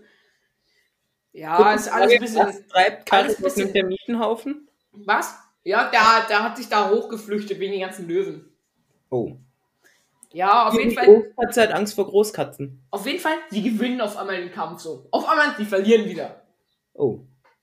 [1.32, 2.46] Ja, ist alles ein bisschen.
[2.46, 4.68] Was treibt Karin auf bisschen- dem Termitenhaufen?
[4.92, 5.34] Was?
[5.62, 8.50] Ja, der, der hat sich da hochgeflüchtet wegen den ganzen Löwen.
[9.10, 9.36] Oh.
[10.32, 11.06] Ja, auf jeden Die Fall.
[11.06, 12.82] Großkatze hat Angst vor Großkatzen.
[12.90, 15.06] Auf jeden Fall, sie gewinnen auf einmal den Kampf so.
[15.10, 16.42] Auf einmal, sie verlieren wieder.
[16.94, 17.20] Oh.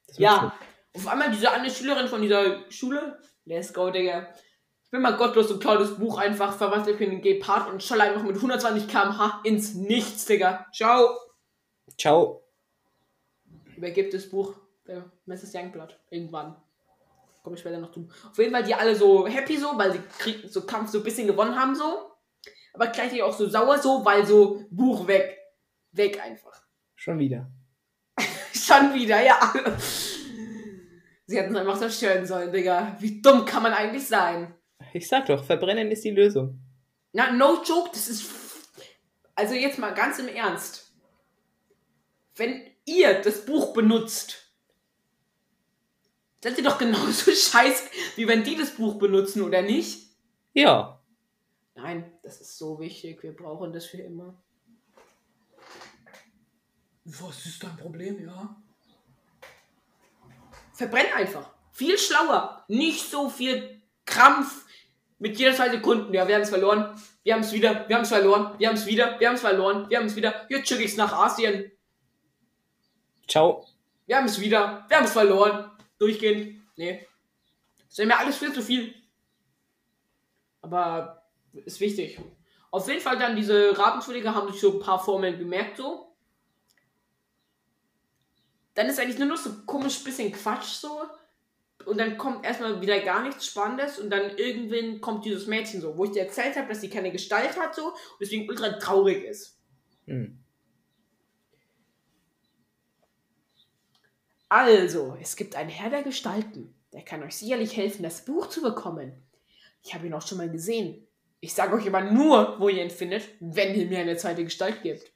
[0.08, 0.54] Das Ja,
[0.94, 3.20] auf einmal diese eine Schülerin von dieser Schule.
[3.46, 4.28] Let's go, Digga.
[4.84, 7.84] Ich bin mal gottlos und klaue das Buch einfach, verwandle mich in den Gepard und
[7.84, 10.66] scholle einfach mit 120 km/h ins Nichts, Digga.
[10.74, 11.10] Ciao.
[11.98, 12.44] Ciao.
[13.76, 14.56] Übergibt das Buch
[14.88, 15.54] der Mrs.
[15.54, 16.00] Youngblood.
[16.10, 16.56] Irgendwann.
[17.48, 18.10] Komme ich später noch zu.
[18.30, 21.04] Auf jeden Fall die alle so happy so, weil sie Krieg, so Kampf so ein
[21.06, 22.12] bisschen gewonnen haben so.
[22.74, 25.38] Aber gleichzeitig auch so sauer so, weil so Buch weg.
[25.94, 26.62] Weg einfach.
[26.96, 27.50] Schon wieder.
[28.54, 29.40] Schon wieder, ja.
[31.26, 32.98] Sie hätten es einfach zerstören sollen, Digga.
[33.00, 34.54] Wie dumm kann man eigentlich sein?
[34.92, 36.60] Ich sag doch, verbrennen ist die Lösung.
[37.14, 38.30] Na, no joke, das ist.
[39.36, 40.92] Also jetzt mal ganz im Ernst.
[42.36, 44.47] Wenn ihr das Buch benutzt,
[46.42, 47.84] seid ihr doch genauso scheiß,
[48.16, 50.08] wie wenn die das Buch benutzen, oder nicht?
[50.54, 51.00] Ja.
[51.76, 53.22] Nein, das ist so wichtig.
[53.22, 54.42] Wir brauchen das für immer.
[57.06, 58.56] Was ist dein Problem, ja?
[60.74, 61.50] Verbrenn einfach.
[61.72, 62.66] Viel schlauer.
[62.68, 64.66] Nicht so viel Krampf
[65.20, 66.14] mit jeder zwei Sekunden.
[66.14, 67.00] Ja, wir haben es verloren.
[67.24, 67.88] Wir haben es wieder.
[67.88, 68.56] Wir haben es verloren.
[68.58, 69.20] Wir haben es wieder.
[69.20, 69.90] Wir haben es verloren.
[69.90, 70.46] Wir haben es wieder.
[70.50, 71.72] Jetzt schicke ich es nach Asien.
[73.28, 73.66] Ciao.
[74.06, 74.86] Wir haben es wieder.
[74.88, 75.72] Wir haben es verloren.
[76.00, 76.62] Durchgehend.
[76.76, 77.08] Nee.
[77.90, 78.94] Das ist mir alles viel zu viel.
[80.62, 81.24] Aber
[81.54, 82.20] ist wichtig.
[82.72, 86.16] Auf jeden Fall dann diese Rabenschwillige haben sich so ein paar Formeln gemerkt so.
[88.74, 91.02] Dann ist eigentlich nur noch so komisch bisschen Quatsch so.
[91.86, 95.98] Und dann kommt erstmal wieder gar nichts Spannendes und dann irgendwann kommt dieses Mädchen so,
[95.98, 99.24] wo ich dir erzählt habe, dass sie keine Gestalt hat so und deswegen ultra traurig
[99.24, 99.58] ist.
[100.06, 100.38] Hm.
[104.50, 106.74] Also, es gibt einen Herr der Gestalten.
[106.94, 109.28] Der kann euch sicherlich helfen, das Buch zu bekommen.
[109.84, 111.08] Ich habe ihn auch schon mal gesehen.
[111.40, 114.82] Ich sage euch aber nur, wo ihr ihn findet, wenn ihr mir eine zweite Gestalt
[114.82, 115.12] gebt.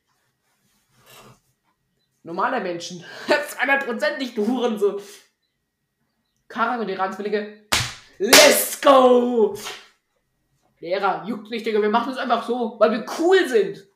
[2.23, 3.03] Normaler Menschen.
[3.27, 5.01] 200% nicht du Hurensohn.
[6.47, 7.67] Kara und die Ranzwillige.
[8.17, 9.57] Let's go!
[10.79, 13.87] Lehrer, juckt nicht, Digga, wir machen es einfach so, weil wir cool sind.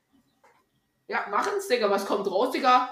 [1.08, 2.90] Ja, machen's, Digga, was kommt raus, Digga?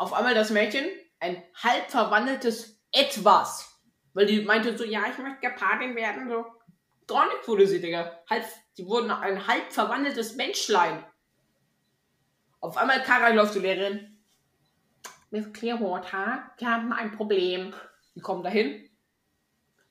[0.00, 0.86] Auf einmal das Mädchen,
[1.18, 3.78] ein halb verwandeltes Etwas.
[4.14, 6.46] Weil die meinte so, ja, ich möchte Gepaardin werden, so.
[7.06, 8.18] Gar nichts wurde sie, Digga.
[8.30, 8.46] Halb,
[8.78, 11.04] die wurden ein halb verwandeltes Menschlein.
[12.60, 14.24] Auf einmal Kara läuft zur Lehrerin.
[15.28, 17.74] Miss Clearwater, wir haben ein Problem.
[18.14, 18.88] Die kommen dahin.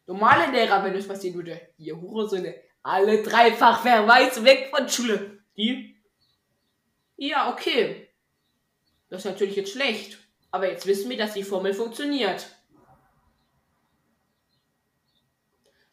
[0.07, 5.43] Normale Lehrer, wenn das passieren würde, ihr Hurensöhne, alle dreifach Verweis weg von Schule.
[5.55, 6.01] Die?
[7.15, 8.08] Ja, okay.
[9.09, 10.17] Das ist natürlich jetzt schlecht.
[10.51, 12.47] Aber jetzt wissen wir, dass die Formel funktioniert.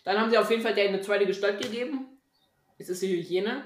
[0.04, 2.06] Dann haben sie auf jeden Fall der eine zweite Gestalt gegeben.
[2.78, 3.64] Jetzt ist sie Hygiene.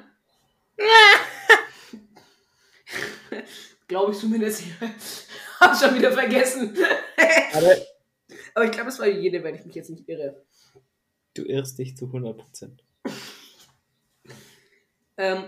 [3.89, 4.63] Glaube ich zumindest.
[5.61, 6.77] Hab schon wieder vergessen.
[7.53, 7.77] Aber
[8.55, 10.43] Aber ich glaube, es war Hygiene, wenn ich mich jetzt nicht irre.
[11.35, 12.79] du irrst dich zu 100%.
[15.17, 15.45] Ähm,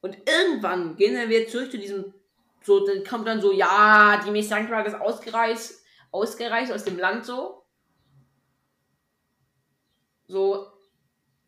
[0.00, 2.14] und irgendwann gehen wieder zurück zu diesem.
[2.62, 7.24] So, dann kommt dann so, ja, die Miss Sankra ist ausgereist, ausgereist aus dem Land
[7.24, 7.64] so.
[10.28, 10.66] So,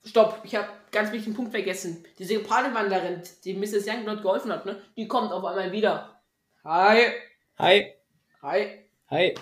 [0.05, 2.05] stopp, ich habe ganz wichtigen Punkt vergessen.
[2.19, 3.87] Diese Padewanderin, die Mrs.
[3.87, 6.21] Youngblood geholfen hat, ne, die kommt auf einmal wieder.
[6.65, 7.13] Hi,
[7.59, 7.95] Hi,
[8.43, 8.87] hi.
[9.09, 9.35] hi.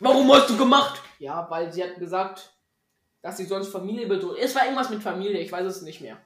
[0.00, 1.00] Warum hast du gemacht?
[1.18, 2.52] Ja, weil sie hat gesagt,
[3.22, 4.38] dass sie sonst Familie bedroht.
[4.40, 6.16] Es war irgendwas mit Familie, ich weiß es nicht mehr.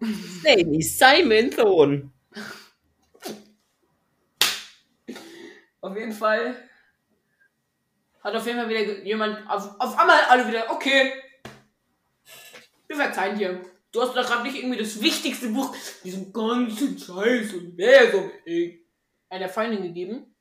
[0.00, 2.12] Name is Simon Thorn.
[5.80, 6.56] Auf jeden Fall
[8.22, 11.12] hat auf jeden Fall wieder jemand auf, auf einmal alle wieder, okay,
[12.86, 13.60] wir verzeihen dir.
[13.92, 15.74] Du hast doch gerade nicht irgendwie das wichtigste Buch
[16.04, 18.86] diesem ganzen Scheiß Universum ey,
[19.28, 20.34] einer Feindin gegeben,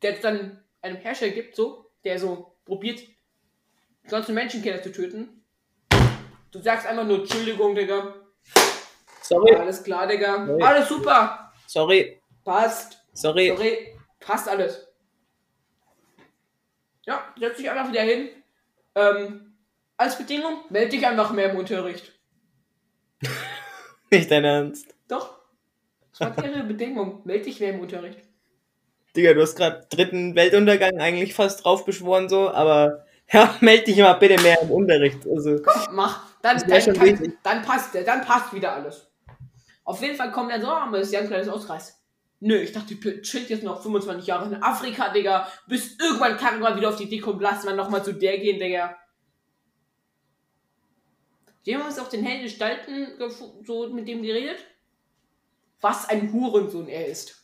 [0.00, 5.44] der es dann einem Herrscher gibt, so, der so probiert, die ganzen Menschenkinder zu töten.
[6.52, 8.14] Du sagst einfach nur Entschuldigung, Digga.
[9.20, 10.46] Sorry, Alles klar, Digga.
[10.46, 10.62] Nee.
[10.62, 11.52] Alles super.
[11.66, 13.02] sorry, Passt.
[13.12, 13.48] sorry.
[13.48, 14.86] Sorry, passt alles.
[17.04, 18.28] Ja, setz dich einfach wieder hin.
[18.94, 19.54] Ähm,
[19.96, 22.12] als Bedingung, melde dich einfach mehr im Unterricht.
[24.10, 24.94] Nicht dein Ernst.
[25.08, 25.38] Doch.
[26.18, 27.22] Das war ihre Bedingung.
[27.24, 28.20] Melde dich mehr im Unterricht.
[29.16, 33.98] Digga, du hast gerade dritten Weltuntergang eigentlich fast drauf beschworen so, aber ja, meld dich
[33.98, 35.26] mal bitte mehr im Unterricht.
[35.26, 35.58] Also,
[35.92, 36.26] Mach.
[36.42, 39.10] Dann, dann, kann, dann passt der, dann passt wieder alles.
[39.84, 42.00] Auf jeden Fall kommt er so, aber das ist ja ein kleines Ausreiß.
[42.40, 45.50] Nö, ich dachte, du chillt jetzt noch 25 Jahre in Afrika, Digga.
[45.66, 48.60] Bis irgendwann kann man wieder auf die Idee kommen, lass mal nochmal zu der gehen,
[48.60, 48.96] Digga.
[51.64, 53.08] Die haben uns auf den Helden Gestalten
[53.64, 54.64] so mit dem geredet.
[55.80, 57.42] Was ein Hurensohn er ist.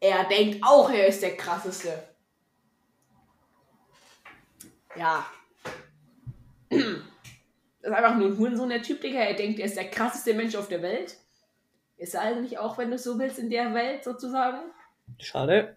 [0.00, 2.02] Er denkt auch, er ist der krasseste.
[4.96, 5.26] Ja.
[7.84, 9.18] Das ist einfach nur ein Hurensohn, der Typ, Digga.
[9.18, 11.16] Er denkt, er ist der krasseste Mensch auf der Welt.
[12.02, 14.58] Ist er eigentlich auch, wenn du so willst, in der Welt sozusagen?
[15.20, 15.76] schade.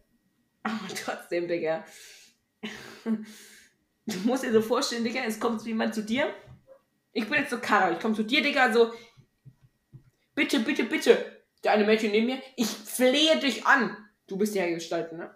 [0.64, 1.86] Aber trotzdem, Digga.
[4.08, 6.32] Du musst dir so vorstellen, Digga, es kommt jemand zu dir.
[7.12, 8.94] Ich bin jetzt so Kara, ich komme zu dir, Digga, so.
[10.36, 11.42] Bitte, bitte, bitte.
[11.64, 13.98] Der eine Mädchen neben mir, ich flehe dich an.
[14.28, 15.36] Du bist ja gestalten, ne?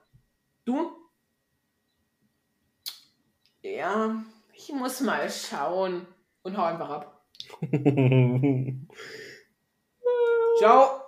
[0.66, 0.92] Du?
[3.64, 4.24] Ja,
[4.54, 6.06] ich muss mal schauen.
[6.44, 7.26] Und hau einfach ab.
[10.60, 11.02] Ciao.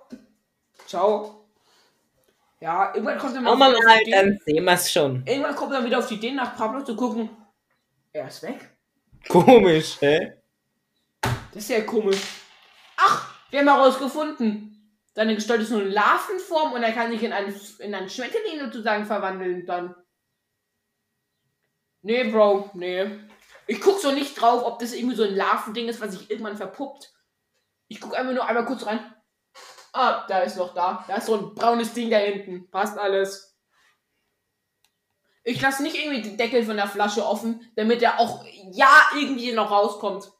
[0.86, 1.48] Ciao.
[2.60, 5.26] Ja, irgendwann kommt er mal mal, die Idee- dann sehen wir's schon.
[5.26, 7.28] Irgendwann kommt er wieder auf die Idee, nach Pablo zu gucken.
[8.12, 8.70] Er ist weg.
[9.28, 10.34] Komisch, hä?
[11.22, 12.20] Das ist ja komisch.
[12.96, 14.68] Ach, wir haben herausgefunden.
[15.14, 18.60] Seine Gestalt ist nur in Larvenform und er kann sich in einen, in einen Schmetterling
[18.60, 19.94] sozusagen verwandeln dann.
[22.02, 23.06] Nee, Bro, nee.
[23.66, 26.56] Ich guck so nicht drauf, ob das irgendwie so ein Larvending ist, was sich irgendwann
[26.56, 27.12] verpuppt.
[27.92, 29.00] Ich guck einfach nur einmal kurz rein.
[29.92, 31.04] Ah, da ist noch da.
[31.06, 32.70] Da ist so ein braunes Ding da hinten.
[32.70, 33.54] Passt alles.
[35.44, 39.52] Ich lasse nicht irgendwie den Deckel von der Flasche offen, damit er auch ja irgendwie
[39.52, 40.32] noch rauskommt.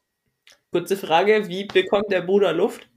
[0.71, 2.89] Kurze Frage, wie bekommt der Bruder Luft?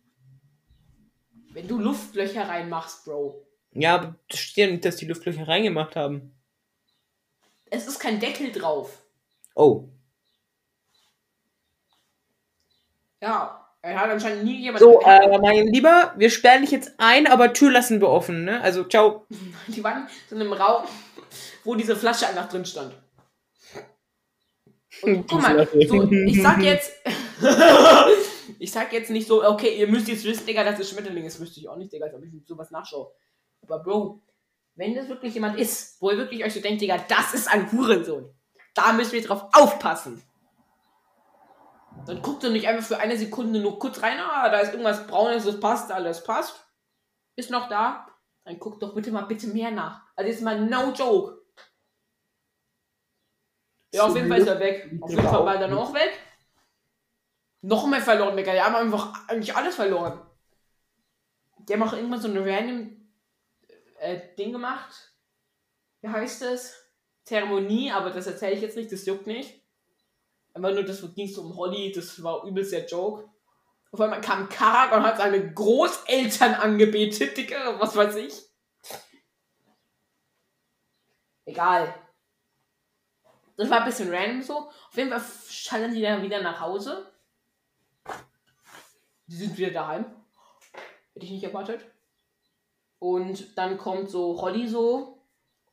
[1.49, 3.45] Wenn du Luftlöcher reinmachst, Bro.
[3.72, 6.34] Ja, aber das steht ja nicht, dass die Luftlöcher reingemacht haben.
[7.66, 9.01] Es ist kein Deckel drauf.
[9.53, 9.89] Oh.
[13.20, 14.79] Ja, er hat anscheinend nie jemand.
[14.79, 18.59] So, äh, mein Lieber, wir sperren dich jetzt ein, aber Tür lassen wir offen, ne?
[18.61, 19.27] Also, ciao.
[19.67, 20.86] Die waren so in einem Raum,
[21.63, 22.95] wo diese Flasche einfach drin stand.
[25.03, 26.93] Und guck mal, so, ich sag jetzt.
[28.57, 31.39] ich sag jetzt nicht so, okay, ihr müsst jetzt wissen, Digga, dass es Schmetterling ist.
[31.39, 33.11] Wüsste ich auch nicht, Digga, als ob ich sowas nachschaue.
[33.61, 34.21] Aber Bro,
[34.73, 37.71] wenn das wirklich jemand ist, wo ihr wirklich euch so denkt, Digga, das ist ein
[37.71, 38.33] Hurensohn,
[38.73, 40.23] da müssen wir drauf aufpassen.
[42.06, 45.08] Dann guckt er nicht einfach für eine Sekunde nur kurz rein, ah, da ist irgendwas
[45.08, 46.66] Braunes, das passt, alles passt.
[47.36, 48.08] Ist noch da.
[48.43, 50.03] Dann guckt doch bitte mal bitte mehr nach.
[50.16, 51.41] Also jetzt mal no joke.
[53.91, 54.91] Ja, auf jeden Fall ist er weg.
[55.01, 56.20] Auf jeden Fall war er dann auch weg.
[57.62, 58.53] Noch mehr verloren, Digga.
[58.53, 60.22] Die haben einfach eigentlich alles verloren.
[61.58, 63.10] Die haben auch irgendwann so eine random
[63.97, 65.14] äh, Ding gemacht.
[66.01, 66.86] Wie heißt es?
[67.24, 69.64] Zeremonie, aber das erzähle ich jetzt nicht, das juckt nicht.
[70.56, 73.30] Einfach nur, das ging so um Holly, das war übelst der Joke.
[73.91, 78.41] Auf einmal kam Karak und hat seine Großeltern angebetet, Digga, was weiß ich.
[81.43, 81.93] Egal.
[83.58, 84.58] Das war ein bisschen random so.
[84.70, 87.12] Auf jeden Fall schalten die dann wieder nach Hause.
[89.28, 90.06] Die sind wieder daheim.
[91.14, 91.86] Hätte ich nicht erwartet.
[92.99, 95.22] Und dann kommt so Holly so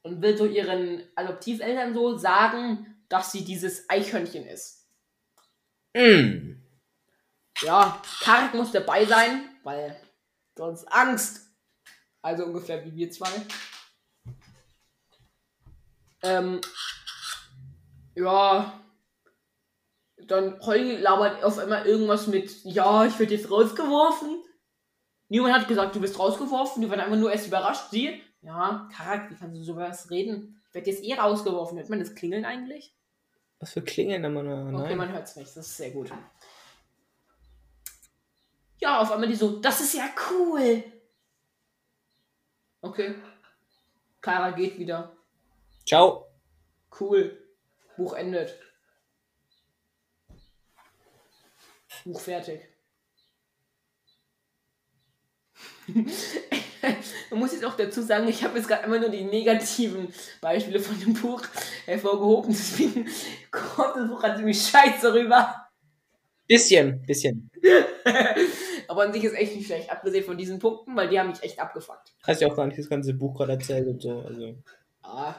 [0.03, 4.88] und will so ihren Adoptiveltern so sagen, dass sie dieses Eichhörnchen ist.
[5.94, 6.62] Mm.
[7.60, 10.00] Ja, Karik muss dabei sein, weil
[10.56, 11.46] sonst Angst.
[12.22, 13.28] Also ungefähr wie wir zwei.
[16.22, 16.62] Ähm,
[18.14, 18.80] ja.
[20.16, 24.42] Dann Holly labert auf einmal irgendwas mit, ja, ich werde jetzt rausgeworfen.
[25.28, 26.80] Niemand hat gesagt, du bist rausgeworfen.
[26.80, 27.90] Die waren einfach nur erst überrascht.
[27.90, 30.62] Sie, ja, Karak, wie kannst du sowas reden?
[30.68, 31.76] Ich werde jetzt eh rausgeworfen.
[31.76, 32.94] Hört man das Klingeln eigentlich?
[33.62, 34.82] Was für Klingeln wir noch?
[34.82, 35.56] Okay, man hört es nicht.
[35.56, 36.10] Das ist sehr gut.
[38.80, 40.82] Ja, auf einmal die so, das ist ja cool.
[42.80, 43.14] Okay.
[44.20, 45.16] Kara geht wieder.
[45.86, 46.26] Ciao.
[46.98, 47.40] Cool.
[47.96, 48.58] Buch endet.
[52.04, 52.66] Buch fertig.
[57.30, 60.80] Man muss jetzt auch dazu sagen, ich habe jetzt gerade immer nur die negativen Beispiele
[60.80, 61.43] von dem Buch
[61.87, 63.09] hervorgehoben, deswegen
[63.51, 65.68] kommt das Buch halt ziemlich scheiße rüber.
[66.47, 67.51] Bisschen, bisschen.
[68.89, 71.43] Aber an sich ist echt nicht schlecht, abgesehen von diesen Punkten, weil die haben mich
[71.43, 72.12] echt abgefuckt.
[72.24, 74.18] Hast ja auch gar nicht das ganze Buch gerade erzählt und so.
[74.20, 74.57] Also.
[75.03, 75.35] Ah.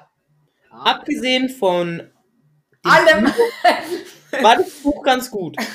[0.71, 0.91] Ah.
[0.91, 2.09] Abgesehen von
[2.83, 3.31] Allem!
[4.41, 5.55] war das Buch ganz gut.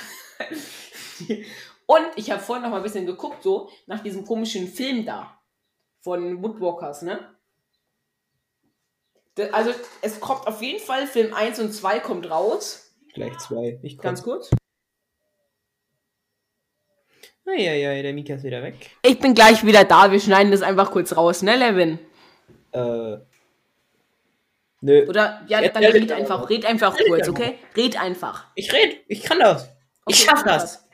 [1.87, 5.38] Und ich habe vorhin noch mal ein bisschen geguckt, so, nach diesem komischen Film da.
[6.01, 7.35] Von Woodwalkers, ne?
[9.35, 9.73] Da- Also,
[10.03, 12.93] es kommt auf jeden Fall, Film 1 und 2 kommt raus.
[13.15, 13.79] Gleich zwei.
[13.83, 14.03] Ich komm.
[14.05, 14.51] Ganz kurz.
[17.47, 18.91] Eieiei, der Mika ist wieder weg.
[19.03, 21.99] Ich bin gleich wieder da, wir schneiden das einfach kurz raus, ne, Levin?
[22.73, 23.17] Äh.
[24.81, 25.07] Nö.
[25.09, 27.59] Oder, ja, Jetzt dann red einfach, red einfach Red kurz, okay?
[27.75, 28.47] Red einfach.
[28.55, 29.65] Ich red, ich kann das.
[29.65, 29.71] Ich
[30.07, 30.89] Okay, schaff mach das.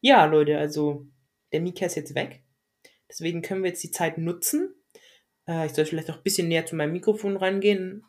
[0.00, 1.06] Ja, Leute, also
[1.52, 2.42] der Mika ist jetzt weg.
[3.08, 4.74] Deswegen können wir jetzt die Zeit nutzen.
[5.48, 8.04] Äh, ich soll vielleicht noch ein bisschen näher zu meinem Mikrofon rangehen.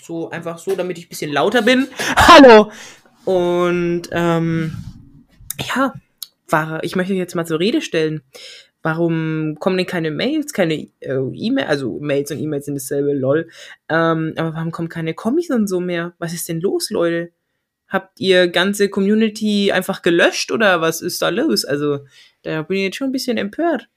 [0.00, 1.88] So einfach so, damit ich ein bisschen lauter bin.
[2.16, 2.70] Hallo!
[3.24, 4.72] Und ähm,
[5.74, 5.92] ja,
[6.48, 8.22] war, ich möchte jetzt mal zur Rede stellen.
[8.82, 13.48] Warum kommen denn keine Mails, keine äh, E-Mail, also Mails und E-Mails sind dasselbe, lol.
[13.88, 16.14] Ähm, aber warum kommen keine Comics und so mehr?
[16.18, 17.32] Was ist denn los, Leute?
[17.88, 21.64] Habt ihr ganze Community einfach gelöscht oder was ist da los?
[21.64, 22.00] Also,
[22.42, 23.88] da bin ich jetzt schon ein bisschen empört.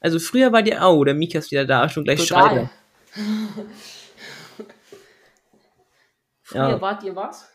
[0.00, 2.70] Also früher war der, oh, der Mika ist wieder da, schon gleich Schreiber.
[6.42, 6.80] Früher Ja.
[6.80, 7.48] wart ihr was?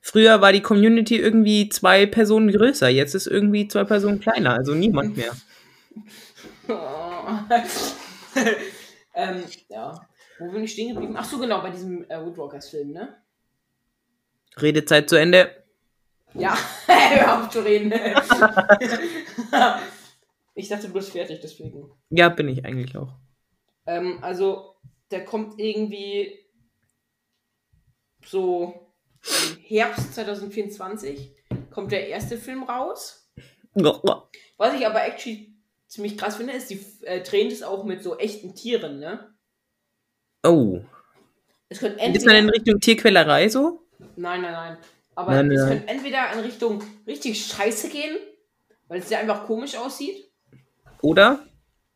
[0.00, 4.74] Früher war die Community irgendwie zwei Personen größer, jetzt ist irgendwie zwei Personen kleiner, also
[4.74, 5.32] niemand mehr.
[9.14, 10.06] ähm, ja.
[10.38, 11.14] Wo bin ich stehen geblieben?
[11.16, 13.16] Ach so, genau, bei diesem äh, Woodwalkers-Film, ne?
[14.56, 15.50] Redezeit zu Ende.
[16.34, 16.56] Ja,
[16.86, 17.92] hör auf zu reden.
[20.54, 21.90] Ich dachte, du bist fertig, deswegen.
[22.10, 23.14] Ja, bin ich eigentlich auch.
[23.86, 24.76] Ähm, also,
[25.10, 26.38] der kommt irgendwie
[28.24, 28.74] so
[29.22, 31.34] im Herbst 2024
[31.70, 33.30] kommt der erste Film raus.
[33.74, 35.54] Was ich aber actually
[35.86, 39.34] ziemlich krass finde, ist, die äh, drehen das auch mit so echten Tieren, ne?
[40.44, 40.80] Oh.
[41.68, 42.54] Es könnte Ist man in entweder...
[42.54, 43.86] Richtung Tierquälerei so?
[44.16, 44.78] Nein, nein, nein.
[45.14, 45.68] Aber Nein, es nein.
[45.68, 48.16] könnte entweder in Richtung richtig scheiße gehen,
[48.88, 50.31] weil es ja einfach komisch aussieht.
[51.02, 51.44] Oder?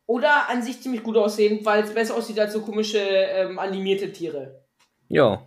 [0.05, 4.11] Oder an sich ziemlich gut aussehen, weil es besser aussieht als so komische ähm, animierte
[4.11, 4.63] Tiere.
[5.09, 5.45] Ja.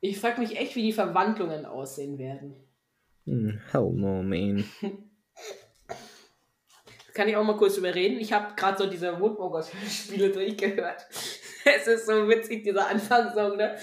[0.00, 2.56] Ich frage mich echt, wie die Verwandlungen aussehen werden.
[3.26, 4.64] Hm, hell no, man.
[7.14, 8.20] Kann ich auch mal kurz überreden?
[8.20, 11.06] Ich habe gerade so diese Woodwalkers-Spiele durchgehört.
[11.68, 13.76] Es ist so witzig, dieser Anfangssong, ne?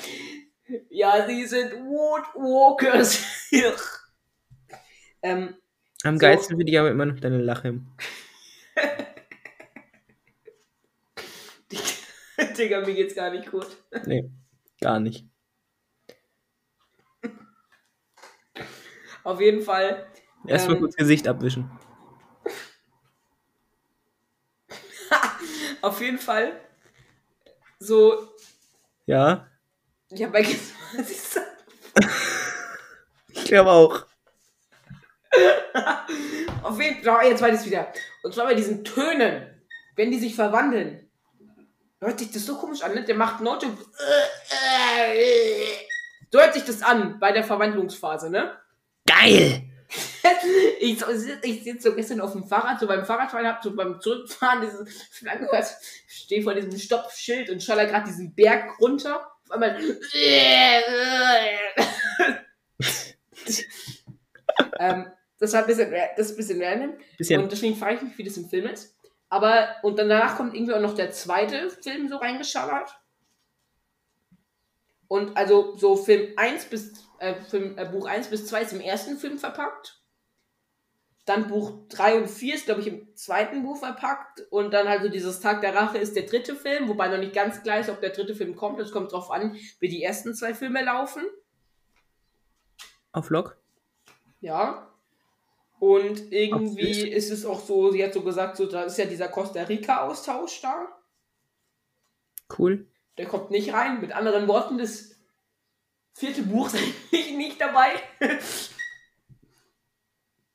[0.90, 3.50] Ja, sie sind Woodwalkers.
[5.22, 5.58] ähm,
[6.04, 6.20] Am So.
[6.22, 7.80] geilsten finde ich aber immer noch deine Lache.
[12.58, 13.68] Digga, mir geht's gar nicht gut.
[14.06, 14.30] Nee,
[14.82, 15.26] gar nicht.
[19.24, 20.06] Auf jeden Fall.
[20.48, 21.70] Erstmal Ähm, kurz Gesicht abwischen.
[25.82, 26.60] Auf jeden Fall.
[27.80, 28.30] So,
[29.06, 29.48] Ja,
[30.10, 31.46] ich habe vergessen, was ich sag.
[33.34, 34.06] ich glaube auch.
[36.64, 37.92] Auf jeden Fall, jetzt weiß ich wieder.
[38.24, 39.48] Und zwar bei diesen Tönen,
[39.96, 41.10] wenn die sich verwandeln.
[42.00, 43.04] Hört sich das so komisch an, ne?
[43.04, 43.68] Der macht Note.
[46.32, 48.58] So hört sich das an bei der Verwandlungsphase, ne?
[49.06, 49.64] Geil!
[50.80, 51.02] Ich,
[51.44, 54.86] ich sitze so gestern auf dem Fahrrad, so beim Fahrradfahren, hab so beim Zurückfahren diese
[55.12, 55.68] Schlange gehört,
[56.08, 59.32] stehe vor diesem Stoppschild und schaller gerade diesen Berg runter.
[59.46, 59.80] Auf einmal.
[64.80, 65.12] ähm,
[65.44, 66.94] das war ein bisschen, das ist ein bisschen random.
[67.18, 67.42] Bisschen.
[67.42, 68.96] Und deswegen frage ich mich, wie das im Film ist.
[69.28, 72.98] Aber, und dann danach kommt irgendwie auch noch der zweite Film so reingeschallert.
[75.10, 78.80] Und also so Film 1 bis, äh, Film, äh, Buch 1 bis 2 ist im
[78.80, 80.02] ersten Film verpackt.
[81.26, 84.48] Dann Buch 3 und 4 ist, glaube ich, im zweiten Buch verpackt.
[84.50, 87.34] Und dann halt so dieses Tag der Rache ist der dritte Film, wobei noch nicht
[87.34, 88.80] ganz klar ist, ob der dritte Film kommt.
[88.80, 91.24] Es kommt drauf an, wie die ersten zwei Filme laufen.
[93.12, 93.58] Auf Lock?
[94.40, 94.93] Ja.
[95.84, 99.28] Und irgendwie ist es auch so, sie hat so gesagt, so, da ist ja dieser
[99.28, 100.88] Costa Rica-Austausch da.
[102.58, 102.88] Cool.
[103.18, 104.00] Der kommt nicht rein.
[104.00, 105.20] Mit anderen Worten, das
[106.14, 107.90] vierte Buch ist eigentlich nicht dabei.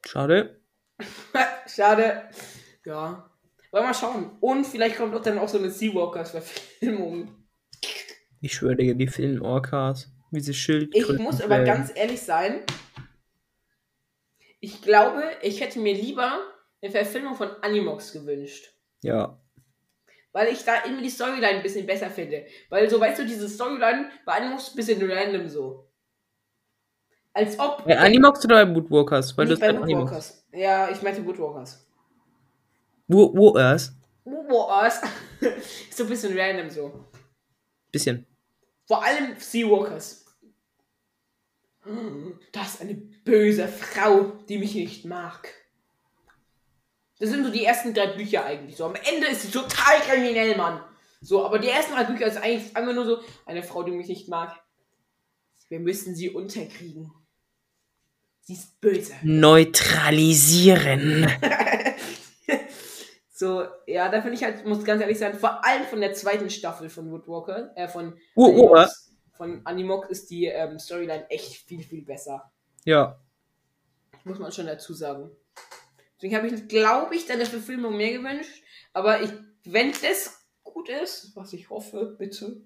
[0.03, 0.63] Schade.
[1.67, 2.31] Schade.
[2.87, 3.31] Ja.
[3.71, 4.31] Wollen wir mal schauen.
[4.41, 7.29] Und vielleicht kommt auch dann auch so eine Seawalkers-Verfilmung.
[8.41, 10.11] Ich schwöre dir, die vielen Orcas.
[10.31, 10.97] Wie sie Schild.
[10.97, 12.63] Ich muss aber ganz ehrlich sein.
[14.61, 16.41] Ich glaube, ich hätte mir lieber
[16.83, 18.73] eine Verfilmung von Animox gewünscht.
[19.03, 19.39] Ja.
[20.33, 22.47] Weil ich da irgendwie die Storyline ein bisschen besser finde.
[22.69, 25.89] Weil so, weißt du, diese Storyline bei Animox ein bisschen random so.
[27.33, 27.85] Als ob.
[27.85, 29.37] Bei Animox oder bei Woodwalkers?
[29.37, 29.79] Weil nicht das bei.
[29.79, 30.45] Woodwalkers.
[30.53, 31.87] Ja, ich meinte Woodwalkers.
[33.07, 33.55] Wo, wo?
[33.55, 35.03] Woodwalkers.
[35.41, 37.05] Ist so ein bisschen random so.
[37.93, 38.27] Bisschen.
[38.87, 40.25] Vor allem Seawalkers.
[42.53, 45.53] Das ist eine böse Frau, die mich nicht mag.
[47.19, 48.77] Das sind so die ersten drei Bücher eigentlich.
[48.77, 50.81] So am Ende ist sie total kriminell, Mann.
[51.21, 54.09] So, aber die ersten drei Bücher ist eigentlich einfach nur so eine Frau, die mich
[54.09, 54.55] nicht mag.
[55.69, 57.13] Wir müssen sie unterkriegen.
[58.41, 59.15] Sie ist böse.
[59.23, 61.31] Neutralisieren.
[63.39, 66.51] So, ja, da finde ich halt, muss ganz ehrlich sein, vor allem von der zweiten
[66.51, 69.08] Staffel von Woodwalker, äh, von wo, Animox,
[69.39, 72.53] von Animox ist die ähm, Storyline echt viel, viel besser.
[72.85, 73.19] Ja.
[74.25, 75.31] Muss man schon dazu sagen.
[76.17, 78.63] Deswegen habe ich, glaube ich, der Verfilmung mehr gewünscht.
[78.93, 79.33] Aber ich,
[79.65, 82.61] wenn das gut ist, was ich hoffe, bitte,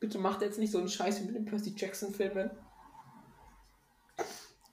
[0.00, 2.50] bitte macht jetzt nicht so einen Scheiß wie mit den Percy Jackson-Filmen.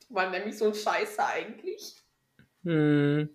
[0.09, 1.95] War nämlich so scheiße eigentlich.
[2.63, 3.29] Hm.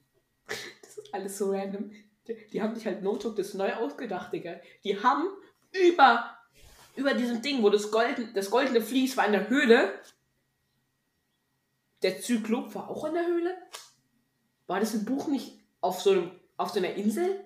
[0.83, 1.93] Das ist alles so random.
[2.27, 4.57] Die, die haben sich halt Notebook das neu ausgedacht, Digga.
[4.83, 5.29] Die haben
[5.73, 6.37] über,
[6.95, 9.95] über diesem Ding, wo das, Golden, das goldene Vlies war in der Höhle.
[12.03, 13.55] Der Zyklop war auch in der Höhle.
[14.67, 17.41] War das im Buch nicht auf so, einem, auf so einer Insel?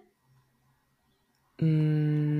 [1.60, 2.36] Mm,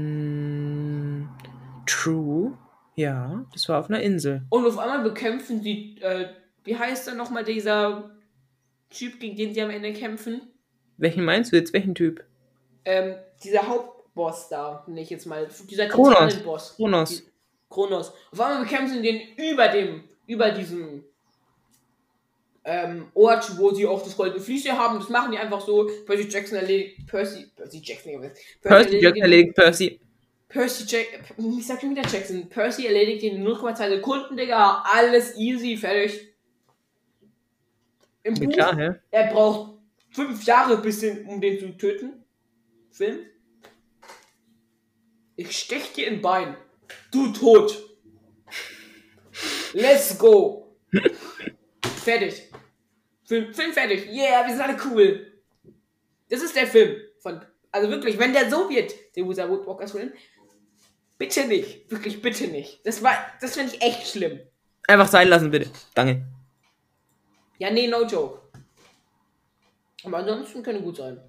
[1.86, 2.56] true.
[2.94, 4.42] Ja, das war auf einer Insel.
[4.48, 6.30] Und auf einmal bekämpfen die, äh,
[6.64, 8.10] wie heißt da nochmal dieser
[8.90, 10.40] Typ, gegen den sie am Ende kämpfen?
[10.96, 11.72] Welchen meinst du jetzt?
[11.72, 12.24] Welchen Typ?
[12.84, 13.68] Ähm, dieser
[14.16, 16.36] Hauptboss da, nicht jetzt mal, dieser Kronos.
[16.42, 16.74] Boss.
[16.76, 17.22] Kronos.
[17.68, 18.12] Kronos.
[18.32, 21.04] Auf einmal bekämpfen sie den über dem, über diesem
[22.64, 24.98] ähm, Ort, wo sie auch das goldene hier haben.
[24.98, 25.88] Das machen die einfach so.
[26.06, 27.06] Percy Jackson erledigt.
[27.06, 28.32] Percy, Percy Jackson, Junge.
[28.62, 30.00] Percy Jackson erledigt Percy.
[30.48, 31.58] Percy Jackson.
[31.58, 32.48] Ich sag schon wieder Jackson.
[32.48, 34.82] Percy erledigt ihn in 0,2 Sekunden, Digga.
[34.92, 36.28] Alles easy, fertig.
[38.22, 38.94] Im Ja, Buch, klar, hä?
[39.10, 39.78] er braucht
[40.10, 42.24] fünf Jahre, bis den, um den zu töten.
[42.90, 43.26] Film.
[45.36, 46.56] Ich stech dir in Bein.
[47.10, 47.76] Du tot.
[49.74, 50.76] Let's go.
[52.04, 52.50] fertig.
[53.24, 54.06] Film, Film fertig.
[54.08, 55.32] Yeah, wir sind alle cool.
[56.30, 56.96] Das ist der Film.
[57.20, 60.12] Von, also wirklich, wenn der so wird, der User Woodwalkers Film,
[61.18, 61.90] bitte nicht.
[61.90, 62.80] Wirklich, bitte nicht.
[62.86, 64.40] Das war, das finde ich echt schlimm.
[64.88, 65.70] Einfach sein lassen, bitte.
[65.94, 66.24] Danke.
[67.58, 68.40] Ja, nee, no joke.
[70.04, 71.20] Aber ansonsten könnte gut sein.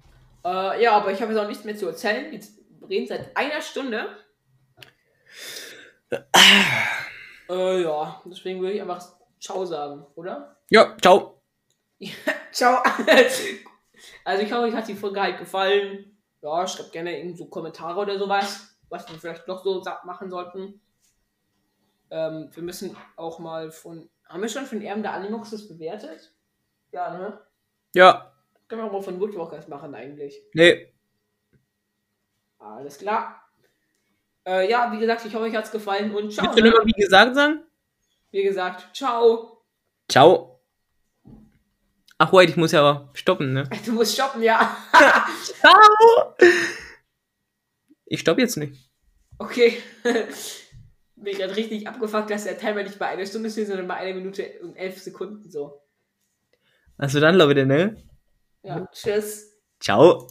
[0.44, 2.30] Äh, ja, aber ich habe jetzt auch nichts mehr zu erzählen.
[2.30, 2.40] Wir
[2.88, 4.16] reden seit einer Stunde.
[7.48, 10.56] äh, ja, deswegen würde ich einfach Ciao sagen, oder?
[10.70, 11.42] Ja, ciao.
[12.52, 12.82] Ciao.
[14.24, 16.16] also ich hoffe, euch hat die Folge halt gefallen.
[16.40, 20.80] Ja, schreibt gerne irgend so Kommentare oder sowas, was wir vielleicht noch so machen sollten.
[22.10, 26.32] Ähm, wir müssen auch mal von Haben wir schon von Erben der Animox das bewertet?
[26.92, 27.40] Ja, ne?
[27.94, 28.32] Ja.
[28.68, 30.40] Können wir auch mal von Woodwalkers machen eigentlich.
[30.54, 30.92] Nee.
[32.58, 33.42] Alles klar.
[34.46, 36.46] Äh, ja, wie gesagt, ich hoffe, euch hat's gefallen und ciao.
[36.46, 36.70] Willst du Ne?
[36.70, 37.64] nochmal wie gesagt sagen?
[38.30, 39.62] Wie gesagt, ciao.
[40.10, 40.60] Ciao.
[42.18, 43.64] Ach, wait, ich muss ja aber stoppen, ne?
[43.84, 44.76] Du musst shoppen, ja.
[45.42, 46.34] Ciao.
[48.06, 48.90] Ich stopp jetzt nicht.
[49.38, 49.80] Okay.
[51.16, 54.14] Bin gerade richtig abgefuckt, dass der Timer nicht bei einer Stunde steht, sondern bei einer
[54.14, 55.80] Minute und elf Sekunden so.
[56.96, 58.02] Also dann, Leute, ne?
[58.62, 59.52] Ja, tschüss.
[59.80, 60.26] Ciao.